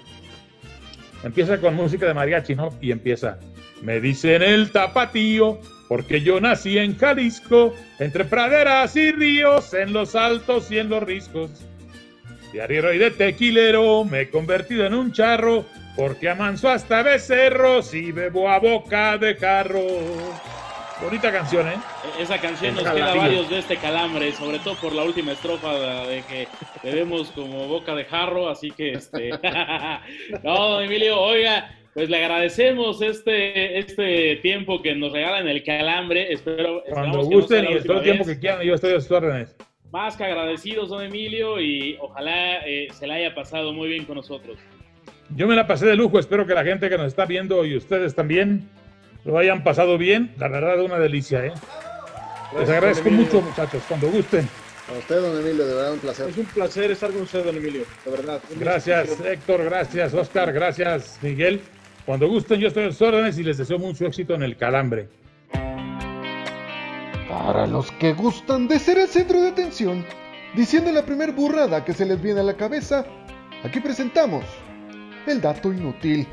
[1.24, 2.74] Empieza con música de mariachi, ¿no?
[2.82, 3.40] Y empieza,
[3.82, 10.16] me dicen el Tapatío, porque yo nací en Jalisco, entre praderas y ríos, en los
[10.16, 11.52] altos y en los riscos.
[12.52, 15.66] De arriero y de tequilero me he convertido en un charro,
[15.96, 19.86] porque amanso hasta becerros y bebo a boca de carro.
[21.02, 21.76] Bonita canción, ¿eh?
[22.20, 25.74] Esa canción nos queda varios de este calambre, sobre todo por la última estrofa
[26.08, 26.48] de que
[26.84, 29.30] bebemos como boca de jarro, así que este...
[30.44, 36.34] no, Emilio, oiga, pues le agradecemos este, este tiempo que nos regalan el calambre.
[36.34, 39.56] Espero Cuando gusten no y todo el tiempo que quieran, yo estoy a sus órdenes.
[39.92, 44.16] Más que agradecidos, don Emilio, y ojalá eh, se la haya pasado muy bien con
[44.16, 44.58] nosotros.
[45.36, 47.76] Yo me la pasé de lujo, espero que la gente que nos está viendo y
[47.76, 48.68] ustedes también
[49.28, 50.34] lo hayan pasado bien.
[50.38, 51.52] La verdad, una delicia, ¿eh?
[51.52, 54.48] Gracias, Les agradezco mucho, muchachos, cuando gusten.
[54.90, 56.30] A usted, don Emilio, de verdad un placer.
[56.30, 58.42] Es un placer estar con usted, don Emilio, de verdad.
[58.58, 61.62] Gracias, Héctor, gracias, Oscar, gracias, Miguel.
[62.06, 65.10] Cuando gusten, yo estoy a sus órdenes y les deseo mucho éxito en el calambre.
[67.28, 70.06] Para los que gustan de ser el centro de atención,
[70.56, 73.06] diciendo la primer burrada que se les viene a la cabeza,
[73.66, 74.46] aquí presentamos
[75.28, 76.26] el dato inútil.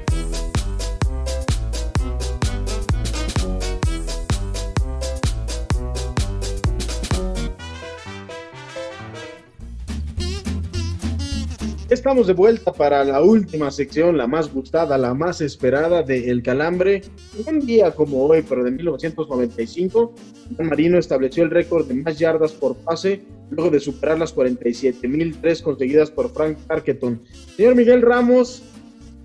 [11.95, 16.43] Estamos de vuelta para la última sección, la más gustada, la más esperada de El
[16.43, 17.03] Calambre.
[17.47, 20.13] Un día como hoy, pero de 1995,
[20.57, 25.63] Juan Marino estableció el récord de más yardas por pase, luego de superar las 47.003
[25.63, 27.23] conseguidas por Frank Tarkenton.
[27.57, 28.65] Señor Miguel Ramos,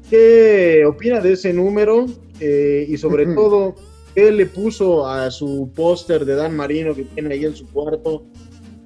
[0.07, 2.05] ¿qué opina de ese número?
[2.39, 3.73] Eh, y sobre todo,
[4.13, 8.27] ¿qué le puso a su póster de Dan Marino que tiene ahí en su cuarto?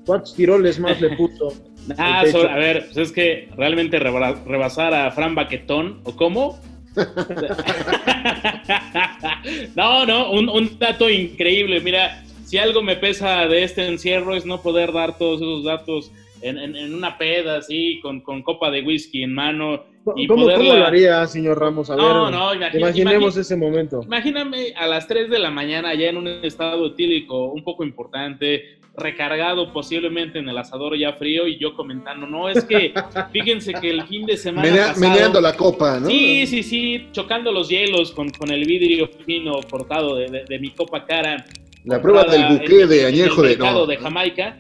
[0.05, 1.51] ¿Cuántos tiroles más le puso?
[1.97, 6.59] Ah, so, a ver, pues es que realmente rebasar a Fran Baquetón, ¿o cómo?
[9.75, 11.81] no, no, un, un, dato increíble.
[11.81, 16.11] Mira, si algo me pesa de este encierro es no poder dar todos esos datos
[16.41, 19.85] en, en, en una peda así, con, con, copa de whisky en mano.
[20.15, 20.65] Y ¿Cómo, poderla...
[20.65, 21.89] ¿Cómo, lo haría, señor Ramos?
[21.89, 24.01] A no, ver, no, imagine, imaginemos ese momento.
[24.03, 28.79] Imagíname a las 3 de la mañana ya en un estado etílico un poco importante,
[28.95, 32.93] recargado posiblemente en el asador ya frío y yo comentando, no, es que
[33.31, 36.07] fíjense que el fin de semana Menea, pasado, meneando la copa, ¿no?
[36.07, 40.59] Sí, sí, sí, chocando los hielos con, con el vidrio fino cortado de, de, de,
[40.59, 41.43] mi copa cara.
[41.85, 43.85] La prueba del buque de añejo de- no.
[43.85, 44.57] de Jamaica.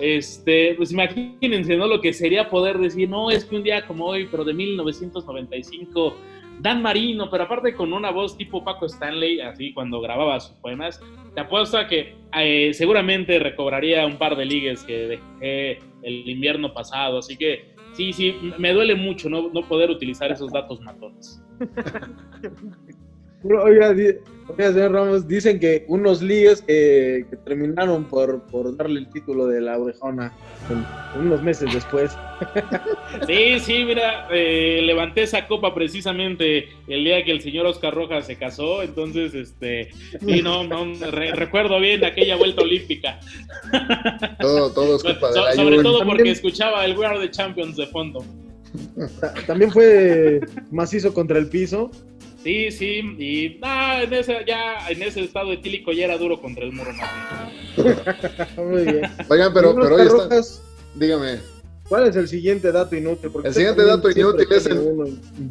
[0.00, 1.86] Este, pues imagínense, ¿no?
[1.86, 6.16] Lo que sería poder decir, no, es que un día como hoy, pero de 1995,
[6.60, 11.00] Dan Marino, pero aparte con una voz tipo Paco Stanley, así cuando grababa sus poemas,
[11.34, 16.74] te apuesto a que eh, seguramente recobraría un par de ligues que dejé el invierno
[16.74, 21.42] pasado, así que sí, sí, me duele mucho no, no poder utilizar esos datos matones.
[23.42, 29.08] Oiga, oiga, señor Ramos, dicen que unos líos que, que terminaron por, por darle el
[29.08, 30.32] título de la orejona
[31.18, 32.16] unos meses después.
[33.26, 38.26] Sí, sí, mira, eh, levanté esa copa precisamente el día que el señor Oscar Rojas
[38.26, 39.90] se casó, entonces, este,
[40.24, 43.18] sí, no, no, re- recuerdo bien aquella vuelta olímpica,
[44.40, 45.82] Todo, todo es culpa de la sobre Jun.
[45.84, 48.24] todo porque También- escuchaba el We Are the Champions de fondo.
[49.20, 51.90] Ta- También fue macizo contra el piso.
[52.42, 56.64] Sí, sí, y ah, en ese, ya en ese estado etílico ya era duro contra
[56.64, 57.10] el muro más.
[58.56, 59.02] Muy bien.
[59.28, 60.40] Oigan, pero, pero hoy está.
[60.94, 61.38] Dígame.
[61.90, 63.30] ¿Cuál es el siguiente dato inútil?
[63.30, 65.06] Porque El siguiente dato inútil es uno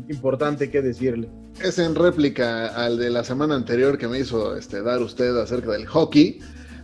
[0.07, 1.27] importante que decirle.
[1.61, 5.71] Es en réplica al de la semana anterior que me hizo este, dar usted acerca
[5.71, 6.39] del hockey.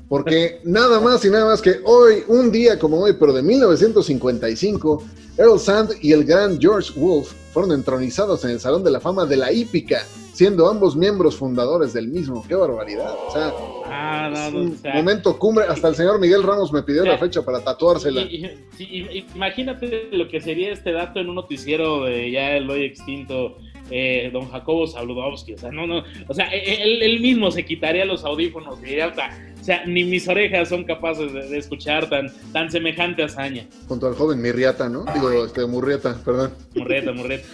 [0.07, 5.03] Porque nada más y nada más que hoy, un día como hoy, pero de 1955,
[5.37, 9.25] Earl Sand y el gran George Wolf fueron entronizados en el Salón de la Fama
[9.25, 12.43] de la Hípica, siendo ambos miembros fundadores del mismo.
[12.47, 13.13] ¡Qué barbaridad!
[13.27, 13.53] O sea,
[13.87, 15.65] Ah, no, es un o sea, momento cumbre.
[15.67, 18.21] Hasta el señor Miguel Ramos me pidió la fecha para tatuársela.
[18.21, 22.57] Y- y- sí, y- imagínate lo que sería este dato en un noticiero de ya
[22.57, 23.57] el hoy extinto
[23.91, 25.53] eh, don Jacobo Saludowski.
[25.53, 28.85] O sea, no, no, o sea, e- él, él mismo se quitaría los audífonos y
[28.85, 32.69] diría, o sea, o sea, ni mis orejas son capaces de, de escuchar tan, tan
[32.69, 33.65] semejante hazaña.
[33.87, 35.05] Junto al joven Mirriata, ¿no?
[35.13, 36.51] Digo, este, Murrieta, perdón.
[36.75, 37.47] Murreta, murreta.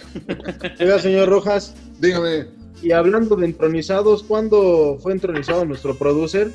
[0.80, 2.46] Oiga, señor Rojas, Dígame.
[2.82, 6.50] y hablando de entronizados, ¿cuándo fue entronizado nuestro producer?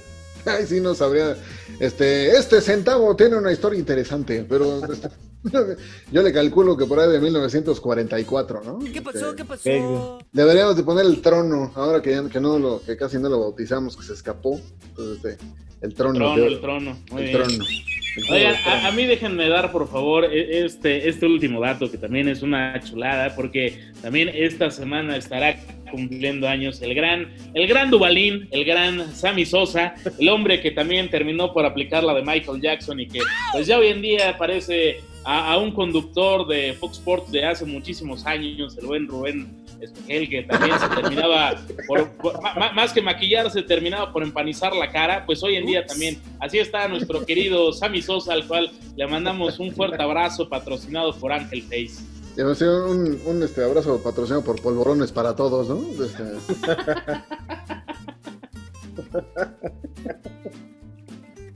[0.46, 1.36] Ay, sí, no sabría.
[1.80, 5.10] Este, este centavo tiene una historia interesante, pero este,
[6.12, 8.80] yo le calculo que por ahí de 1944, ¿no?
[8.92, 9.30] ¿Qué pasó?
[9.30, 10.20] Este, ¿Qué pasó?
[10.32, 13.40] Deberíamos de poner el trono, ahora que, ya- que no lo, que casi no lo
[13.42, 14.60] bautizamos, que se escapó.
[14.90, 15.46] Entonces, este,
[15.82, 16.36] el trono.
[16.36, 16.98] El trono.
[17.12, 17.38] Muy el bien.
[17.44, 17.54] trono.
[17.64, 18.78] El trono Oigan, del trono.
[18.78, 22.42] a, a mí déjenme dar por favor e- este, este último dato que también es
[22.42, 25.56] una chulada porque también esta semana estará
[25.90, 31.10] cumpliendo años el gran, el gran Dubalín, el gran Sammy Sosa, el hombre que también
[31.10, 33.20] terminó por aplicar la de Michael Jackson y que
[33.52, 37.66] pues ya hoy en día parece a, a un conductor de Fox Sports de hace
[37.66, 39.48] muchísimos años, el buen Rubén
[39.82, 41.56] Espejel, que también se terminaba,
[41.88, 42.42] por, por-
[42.74, 46.88] más que maquillarse, terminaba por empanizar la cara, pues hoy en día también, así está
[46.88, 52.02] nuestro querido Sammy Sosa, al cual le mandamos un fuerte abrazo patrocinado por Ángel Face.
[52.38, 56.04] Y me hacía un, un, este, abrazo patrocinado por polvorones para todos, ¿no?
[56.04, 56.24] Este,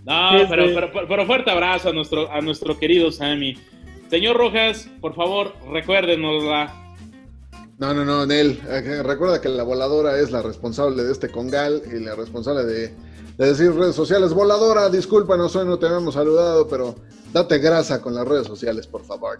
[0.03, 3.55] No, pero, pero fuerte abrazo a nuestro, a nuestro querido Sammy.
[4.09, 6.73] Señor Rojas, por favor, recuérdenosla.
[7.77, 8.59] No, no, no, Nel.
[8.67, 12.87] eh, Recuerda que la voladora es la responsable de este congal y la responsable de,
[13.37, 14.33] de decir redes sociales.
[14.33, 16.95] Voladora, discúlpanos, hoy no te habíamos saludado, pero
[17.31, 19.39] date grasa con las redes sociales, por favor.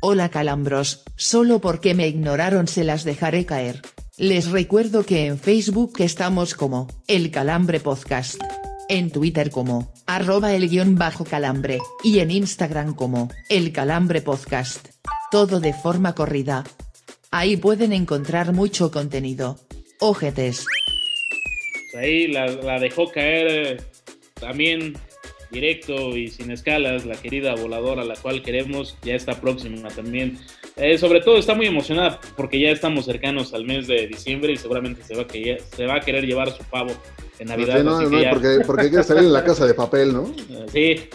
[0.00, 3.82] Hola calambros, solo porque me ignoraron se las dejaré caer.
[4.16, 8.40] Les recuerdo que en Facebook estamos como, El Calambre Podcast.
[8.88, 14.86] En Twitter como, arroba el guion bajo calambre, y en Instagram como, El Calambre Podcast.
[15.32, 16.62] Todo de forma corrida.
[17.32, 19.58] Ahí pueden encontrar mucho contenido.
[19.98, 20.64] Ojetes.
[21.90, 23.76] Pues ahí la, dejó caer eh,
[24.34, 24.94] también
[25.50, 30.38] directo y sin escalas la querida voladora, la cual queremos, ya está próxima también.
[30.76, 34.56] Eh, sobre todo está muy emocionada porque ya estamos cercanos al mes de diciembre y
[34.56, 36.92] seguramente se va a, que, se va a querer llevar su pavo
[37.38, 37.78] en Navidad.
[37.78, 40.12] Sí, no, así no, que ya- porque, porque quiere salir en la casa de papel,
[40.12, 40.32] ¿no?
[40.72, 41.08] Sí.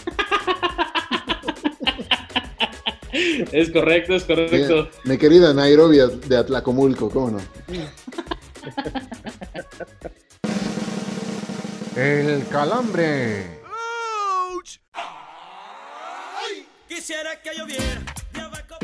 [3.52, 4.90] es correcto, es correcto.
[4.92, 7.40] Sí, mi querida Nairobi de Atlacomulco, ¿cómo no?
[11.96, 13.63] El calambre.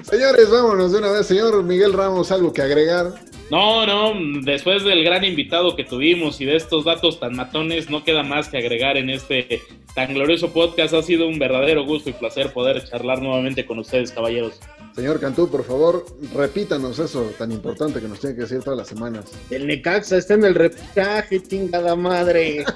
[0.10, 1.28] Señores, vámonos de una vez.
[1.28, 3.14] Señor Miguel Ramos, ¿algo que agregar?
[3.52, 8.04] No, no, después del gran invitado que tuvimos y de estos datos tan matones, no
[8.04, 9.62] queda más que agregar en este
[9.94, 10.94] tan glorioso podcast.
[10.94, 14.60] Ha sido un verdadero gusto y placer poder charlar nuevamente con ustedes, caballeros.
[15.00, 18.90] Señor Cantú, por favor, repítanos eso tan importante que nos tiene que decir todas las
[18.90, 19.28] semanas.
[19.50, 22.66] El Necaxa está en el repechaje, chingada madre.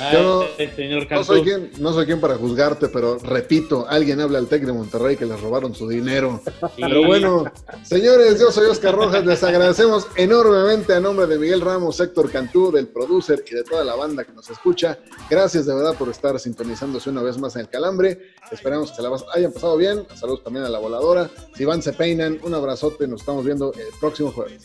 [0.00, 1.24] Ah, Yo Ay, señor no Cantú.
[1.24, 5.16] soy, quien, no soy quien para juzgarte, pero repito, alguien habla al Tec de Monterrey
[5.16, 6.40] que les robaron su dinero.
[6.44, 6.82] Sí.
[6.82, 7.44] Pero bueno,
[7.82, 12.70] señores, yo soy Oscar Rojas, les agradecemos enormemente a nombre de Miguel Ramos, Héctor Cantú,
[12.70, 15.00] del producer y de toda la banda que nos escucha.
[15.28, 18.20] Gracias de verdad por estar sintonizándose una vez más en el Calambre.
[18.52, 20.06] Esperamos que se la hayan pasado bien.
[20.42, 21.30] También a la voladora.
[21.54, 22.38] Si van, se peinan.
[22.42, 23.06] Un abrazote.
[23.06, 24.62] Nos estamos viendo el próximo jueves.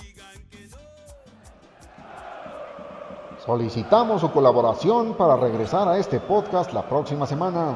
[3.46, 7.76] Solicitamos su colaboración para regresar a este podcast la próxima semana.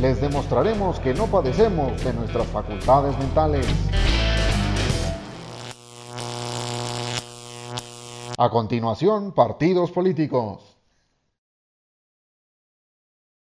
[0.00, 3.66] Les demostraremos que no padecemos de nuestras facultades mentales.
[8.38, 10.71] A continuación, partidos políticos.